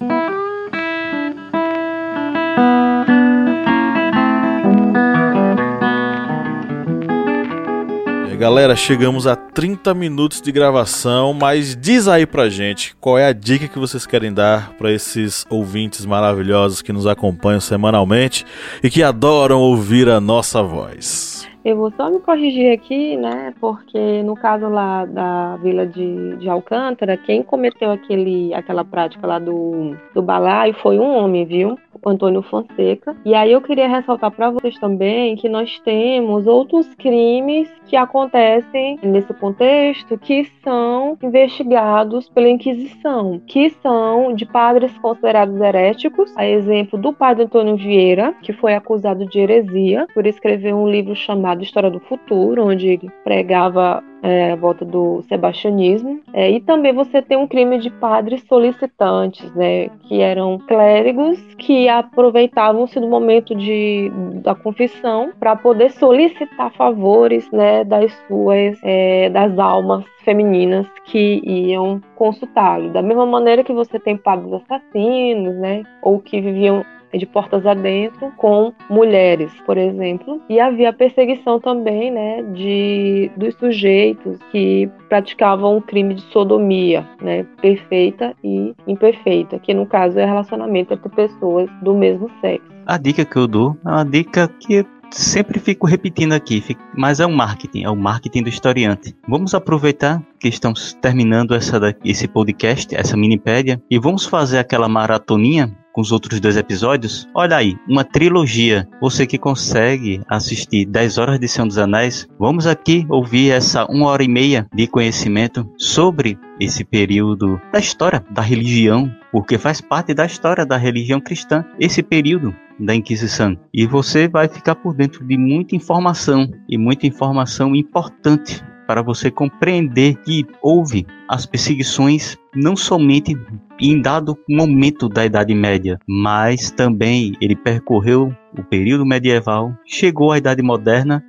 Galera, 8.40 8.74
chegamos 8.74 9.28
a 9.28 9.36
30 9.36 9.94
minutos 9.94 10.42
de 10.42 10.50
gravação, 10.50 11.34
mas 11.34 11.76
diz 11.76 12.08
aí 12.08 12.26
pra 12.26 12.48
gente 12.48 12.96
qual 12.96 13.18
é 13.18 13.26
a 13.26 13.34
dica 13.34 13.68
que 13.68 13.78
vocês 13.78 14.06
querem 14.06 14.34
dar 14.34 14.72
para 14.78 14.94
esses 14.94 15.46
ouvintes 15.50 16.06
maravilhosos 16.06 16.82
que 16.82 16.94
nos 16.94 17.06
acompanham 17.06 17.60
semanalmente 17.60 18.46
e 18.82 18.90
que 18.90 19.04
adoram 19.04 19.60
ouvir 19.60 20.08
a 20.08 20.22
nossa 20.22 20.64
voz. 20.64 21.39
Eu 21.70 21.78
vou 21.78 21.92
só 21.92 22.10
me 22.10 22.20
corrigir 22.20 22.74
aqui, 22.74 23.16
né? 23.16 23.54
Porque 23.62 24.24
no 24.24 24.36
caso 24.36 24.68
lá 24.70 25.06
da 25.06 25.56
vila 25.58 25.86
de, 25.86 26.36
de 26.38 26.50
Alcântara, 26.50 27.16
quem 27.16 27.44
cometeu 27.44 27.92
aquele, 27.92 28.52
aquela 28.56 28.84
prática 28.84 29.28
lá 29.28 29.38
do, 29.38 29.96
do 30.12 30.20
balaio 30.20 30.74
foi 30.74 30.98
um 30.98 31.16
homem, 31.16 31.46
viu? 31.46 31.78
O 32.02 32.10
Antônio 32.10 32.42
Fonseca. 32.42 33.16
E 33.24 33.36
aí 33.36 33.52
eu 33.52 33.62
queria 33.62 33.88
ressaltar 33.88 34.32
para 34.32 34.50
vocês 34.50 34.80
também 34.80 35.36
que 35.36 35.48
nós 35.48 35.80
temos 35.82 36.48
outros 36.48 36.88
crimes 36.96 37.70
que 37.86 37.96
acontecem 37.96 38.98
nesse 39.04 39.34
contexto 39.34 40.18
que 40.18 40.46
são 40.64 41.18
investigados 41.22 42.30
pela 42.30 42.48
Inquisição, 42.48 43.42
que 43.46 43.70
são 43.82 44.34
de 44.34 44.46
padres 44.46 44.98
considerados 45.00 45.60
heréticos, 45.60 46.32
a 46.38 46.48
exemplo 46.48 46.98
do 46.98 47.12
padre 47.12 47.44
Antônio 47.44 47.76
Vieira, 47.76 48.34
que 48.42 48.54
foi 48.54 48.74
acusado 48.74 49.26
de 49.26 49.38
heresia 49.38 50.08
por 50.14 50.26
escrever 50.26 50.74
um 50.74 50.90
livro 50.90 51.14
chamado 51.16 51.59
História 51.64 51.90
do 51.90 52.00
Futuro, 52.00 52.68
onde 52.68 52.88
ele 52.88 53.10
pregava 53.24 54.04
é, 54.22 54.52
a 54.52 54.56
volta 54.56 54.86
do 54.86 55.24
sebastianismo. 55.28 56.22
É, 56.34 56.50
e 56.52 56.60
também 56.60 56.94
você 56.94 57.22
tem 57.22 57.38
um 57.38 57.48
crime 57.48 57.80
de 57.80 57.90
padres 57.90 58.44
solicitantes, 58.48 59.54
né, 59.56 59.90
que 60.04 60.22
eram 60.22 60.58
clérigos 60.60 61.40
que 61.58 61.88
aproveitavam-se 61.88 63.00
do 63.00 63.08
momento 63.08 63.56
de, 63.56 64.12
da 64.44 64.56
confissão 64.56 65.32
para 65.40 65.56
poder 65.56 65.92
solicitar 65.92 66.72
favores 66.74 67.50
né, 67.52 67.84
das 67.84 68.12
suas 68.28 68.78
é, 68.84 69.30
das 69.30 69.58
almas 69.58 70.06
femininas 70.24 70.86
que 71.06 71.42
iam 71.44 72.02
consultá-lo. 72.16 72.92
Da 72.92 73.02
mesma 73.02 73.26
maneira 73.26 73.64
que 73.64 73.74
você 73.74 74.00
tem 74.00 74.18
padres 74.18 74.54
assassinos, 74.54 75.56
né, 75.56 75.84
ou 76.02 76.20
que 76.20 76.40
viviam 76.42 76.86
de 77.18 77.26
portas 77.26 77.66
adentro 77.66 78.32
com 78.38 78.74
mulheres, 78.90 79.52
por 79.66 79.78
exemplo. 79.78 80.42
E 80.50 80.60
havia 80.60 80.94
perseguição 80.94 81.60
também, 81.60 82.12
né, 82.12 82.44
de 82.54 83.32
dos 83.36 83.56
sujeitos 83.56 84.38
que 84.52 84.90
praticavam 85.08 85.78
o 85.78 85.82
crime 85.82 86.14
de 86.14 86.22
sodomia, 86.22 87.08
né, 87.22 87.46
perfeita 87.62 88.34
e 88.44 88.74
imperfeita, 88.88 89.60
que 89.60 89.74
no 89.74 89.86
caso 89.86 90.20
é 90.20 90.26
relacionamento 90.26 90.94
entre 90.94 91.10
pessoas 91.10 91.70
do 91.82 91.94
mesmo 91.94 92.30
sexo. 92.42 92.68
A 92.86 92.98
dica 92.98 93.26
que 93.26 93.38
eu 93.38 93.48
dou 93.48 93.78
é 93.86 93.90
uma 93.90 94.06
dica 94.06 94.48
que 94.48 94.86
sempre 95.12 95.60
fico 95.60 95.88
repetindo 95.88 96.34
aqui, 96.34 96.64
mas 96.96 97.20
é 97.20 97.26
o 97.26 97.32
marketing, 97.32 97.84
é 97.84 97.90
o 97.90 97.96
marketing 97.96 98.44
do 98.44 98.50
historiante. 98.50 99.16
Vamos 99.28 99.54
aproveitar 99.54 100.22
que 100.40 100.48
estamos 100.48 100.94
terminando 100.94 101.54
essa, 101.54 101.80
esse 102.04 102.28
podcast, 102.28 102.96
essa 102.96 103.18
minipédia, 103.18 103.82
e 103.90 104.00
vamos 104.00 104.26
fazer 104.26 104.60
aquela 104.60 104.88
maratoninha 104.88 105.76
com 105.94 106.02
os 106.02 106.12
outros 106.12 106.40
dois 106.40 106.58
episódios, 106.58 107.28
olha 107.34 107.58
aí, 107.58 107.76
uma 107.88 108.04
trilogia. 108.04 108.88
Você 109.02 109.26
que 109.26 109.38
consegue 109.38 110.22
assistir 110.28 110.86
10 110.86 111.18
horas 111.18 111.40
de 111.40 111.48
Senhor 111.48 111.68
dos 111.68 111.78
Anéis, 111.78 112.28
vamos 112.40 112.68
aqui 112.68 113.06
ouvir 113.10 113.52
essa 113.52 113.86
uma 113.86 114.08
hora 114.08 114.24
e 114.24 114.28
meia 114.28 114.68
de 114.74 114.88
conhecimento 114.88 115.68
sobre 115.78 116.38
esse 116.60 116.84
período 116.84 117.60
da 117.72 117.80
história 117.80 118.24
da 118.30 118.42
religião, 118.42 119.12
porque 119.32 119.58
faz 119.58 119.82
parte 119.82 120.14
da 120.14 120.26
história 120.26 120.66
da 120.66 120.78
religião 120.78 121.20
cristã, 121.20 121.64
esse 121.80 122.04
período 122.04 122.54
da 122.80 122.96
Inquisição. 122.96 123.58
E 123.74 123.86
você 123.86 124.28
vai 124.28 124.48
ficar 124.48 124.76
por 124.76 124.96
dentro 124.96 125.26
de 125.26 125.38
muita 125.38 125.76
informação 125.76 126.50
e 126.68 126.78
muita 126.78 127.06
informação 127.06 127.76
importante 127.76 128.64
para 128.90 129.04
você 129.04 129.30
compreender 129.30 130.16
que 130.16 130.48
houve 130.64 131.06
as 131.28 131.46
perseguições 131.46 132.36
não 132.56 132.76
somente 132.76 133.38
em 133.80 134.02
dado 134.02 134.36
momento 134.50 135.08
da 135.08 135.24
Idade 135.24 135.54
Média, 135.54 136.00
mas 136.08 136.72
também 136.72 137.34
ele 137.40 137.56
percorreu 137.56 138.36
o 138.58 138.64
período 138.64 139.06
medieval, 139.06 139.72
chegou 139.86 140.32
à 140.32 140.40
Idade 140.40 140.64
Moderna 140.64 141.24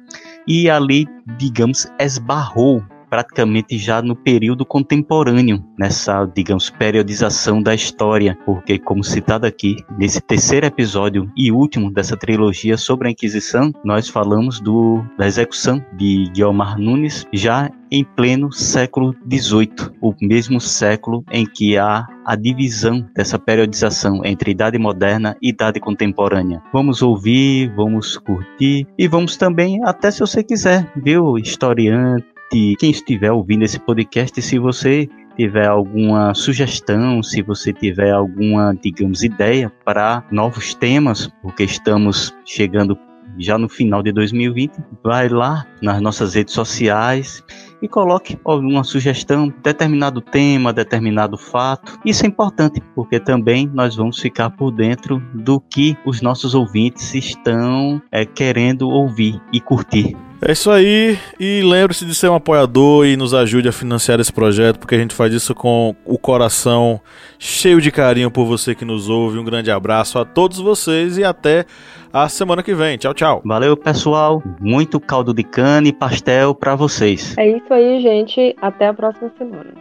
e 0.49 0.71
ali, 0.71 1.07
digamos, 1.37 1.87
esbarrou 2.01 2.83
praticamente 3.11 3.77
já 3.77 4.01
no 4.01 4.15
período 4.15 4.65
contemporâneo, 4.65 5.63
nessa, 5.77 6.25
digamos, 6.25 6.71
periodização 6.71 7.61
da 7.61 7.75
história, 7.75 8.39
porque, 8.47 8.79
como 8.79 9.03
citado 9.03 9.47
aqui, 9.47 9.77
nesse 9.99 10.21
terceiro 10.21 10.65
episódio 10.65 11.31
e 11.37 11.51
último 11.51 11.93
dessa 11.93 12.17
trilogia 12.17 12.77
sobre 12.77 13.09
a 13.09 13.11
Inquisição, 13.11 13.73
nós 13.85 14.09
falamos 14.09 14.61
do, 14.61 15.05
da 15.19 15.27
execução 15.27 15.85
de 15.97 16.31
Guilmar 16.33 16.79
Nunes 16.79 17.27
já 17.33 17.69
em 17.91 18.05
pleno 18.05 18.53
século 18.53 19.15
XVIII, 19.29 19.91
o 20.01 20.15
mesmo 20.23 20.61
século 20.61 21.25
em 21.33 21.45
que 21.45 21.77
há 21.77 22.07
a 22.25 22.37
divisão 22.37 23.05
dessa 23.17 23.39
periodização 23.39 24.25
entre 24.25 24.53
idade 24.53 24.79
moderna 24.79 25.37
e 25.43 25.49
idade 25.49 25.81
contemporânea. 25.81 26.63
Vamos 26.73 27.03
ouvir, 27.03 27.75
vamos 27.75 28.17
curtir 28.17 28.87
e 28.97 29.09
vamos 29.09 29.37
também, 29.37 29.81
até 29.85 30.11
se 30.11 30.21
você 30.21 30.45
quiser, 30.45 30.89
viu, 30.97 31.37
historiante, 31.37 32.27
quem 32.51 32.91
estiver 32.91 33.31
ouvindo 33.31 33.65
esse 33.65 33.79
podcast, 33.79 34.41
se 34.43 34.59
você 34.59 35.09
tiver 35.37 35.67
alguma 35.67 36.35
sugestão, 36.35 37.23
se 37.23 37.43
você 37.43 37.73
tiver 37.73 38.11
alguma, 38.11 38.75
digamos, 38.75 39.23
ideia 39.23 39.73
para 39.85 40.25
novos 40.31 40.75
temas, 40.75 41.31
porque 41.43 41.63
estamos 41.63 42.35
chegando 42.45 42.99
já 43.39 43.57
no 43.57 43.69
final 43.69 44.03
de 44.03 44.13
2020, 44.13 44.73
vai 45.03 45.29
lá 45.29 45.65
nas 45.81 46.01
nossas 46.01 46.35
redes 46.35 46.53
sociais 46.53 47.43
e 47.83 47.89
coloque 47.89 48.39
alguma 48.45 48.85
sugestão, 48.85 49.53
determinado 49.63 50.21
tema, 50.21 50.73
determinado 50.73 51.37
fato. 51.37 51.99
Isso 52.05 52.25
é 52.25 52.29
importante 52.29 52.81
porque 52.95 53.19
também 53.19 53.71
nós 53.73 53.97
vamos 53.97 54.19
ficar 54.19 54.51
por 54.51 54.71
dentro 54.71 55.23
do 55.35 55.61
que 55.61 55.97
os 56.05 56.21
nossos 56.21 56.55
ouvintes 56.55 57.15
estão 57.15 58.01
é, 58.11 58.25
querendo 58.25 58.89
ouvir 58.89 59.41
e 59.53 59.61
curtir. 59.61 60.17
É 60.43 60.53
isso 60.53 60.71
aí, 60.71 61.19
e 61.39 61.61
lembre-se 61.63 62.07
de 62.07 62.15
ser 62.15 62.31
um 62.31 62.35
apoiador 62.35 63.05
e 63.05 63.15
nos 63.15 63.35
ajude 63.35 63.69
a 63.69 63.73
financiar 63.73 64.19
esse 64.21 64.33
projeto, 64.33 64.79
porque 64.79 64.95
a 64.95 64.99
gente 64.99 65.15
faz 65.15 65.35
isso 65.35 65.55
com 65.55 65.95
o 66.03 66.17
coração 66.17 66.99
cheio 67.39 67.79
de 67.79 67.91
carinho 67.91 68.31
por 68.31 68.47
você 68.47 68.75
que 68.75 68.83
nos 68.83 69.11
ouve. 69.11 69.39
Um 69.39 69.45
grande 69.45 69.71
abraço 69.71 70.19
a 70.19 70.25
todos 70.25 70.59
vocês 70.59 71.19
e 71.19 71.25
até 71.25 71.67
a 72.11 72.27
semana 72.27 72.63
que 72.63 72.75
vem. 72.75 72.97
Tchau, 72.97 73.13
tchau. 73.13 73.43
Valeu, 73.45 73.77
pessoal. 73.77 74.43
Muito 74.59 74.99
caldo 74.99 75.35
de 75.35 75.43
cana 75.43 75.89
e 75.89 75.93
pastel 75.93 76.55
para 76.55 76.75
vocês. 76.75 77.35
É 77.37 77.47
isso 77.71 77.75
aí, 77.75 78.01
gente. 78.01 78.57
Até 78.61 78.89
a 78.89 78.95
próxima 78.95 79.31
semana. 79.39 79.73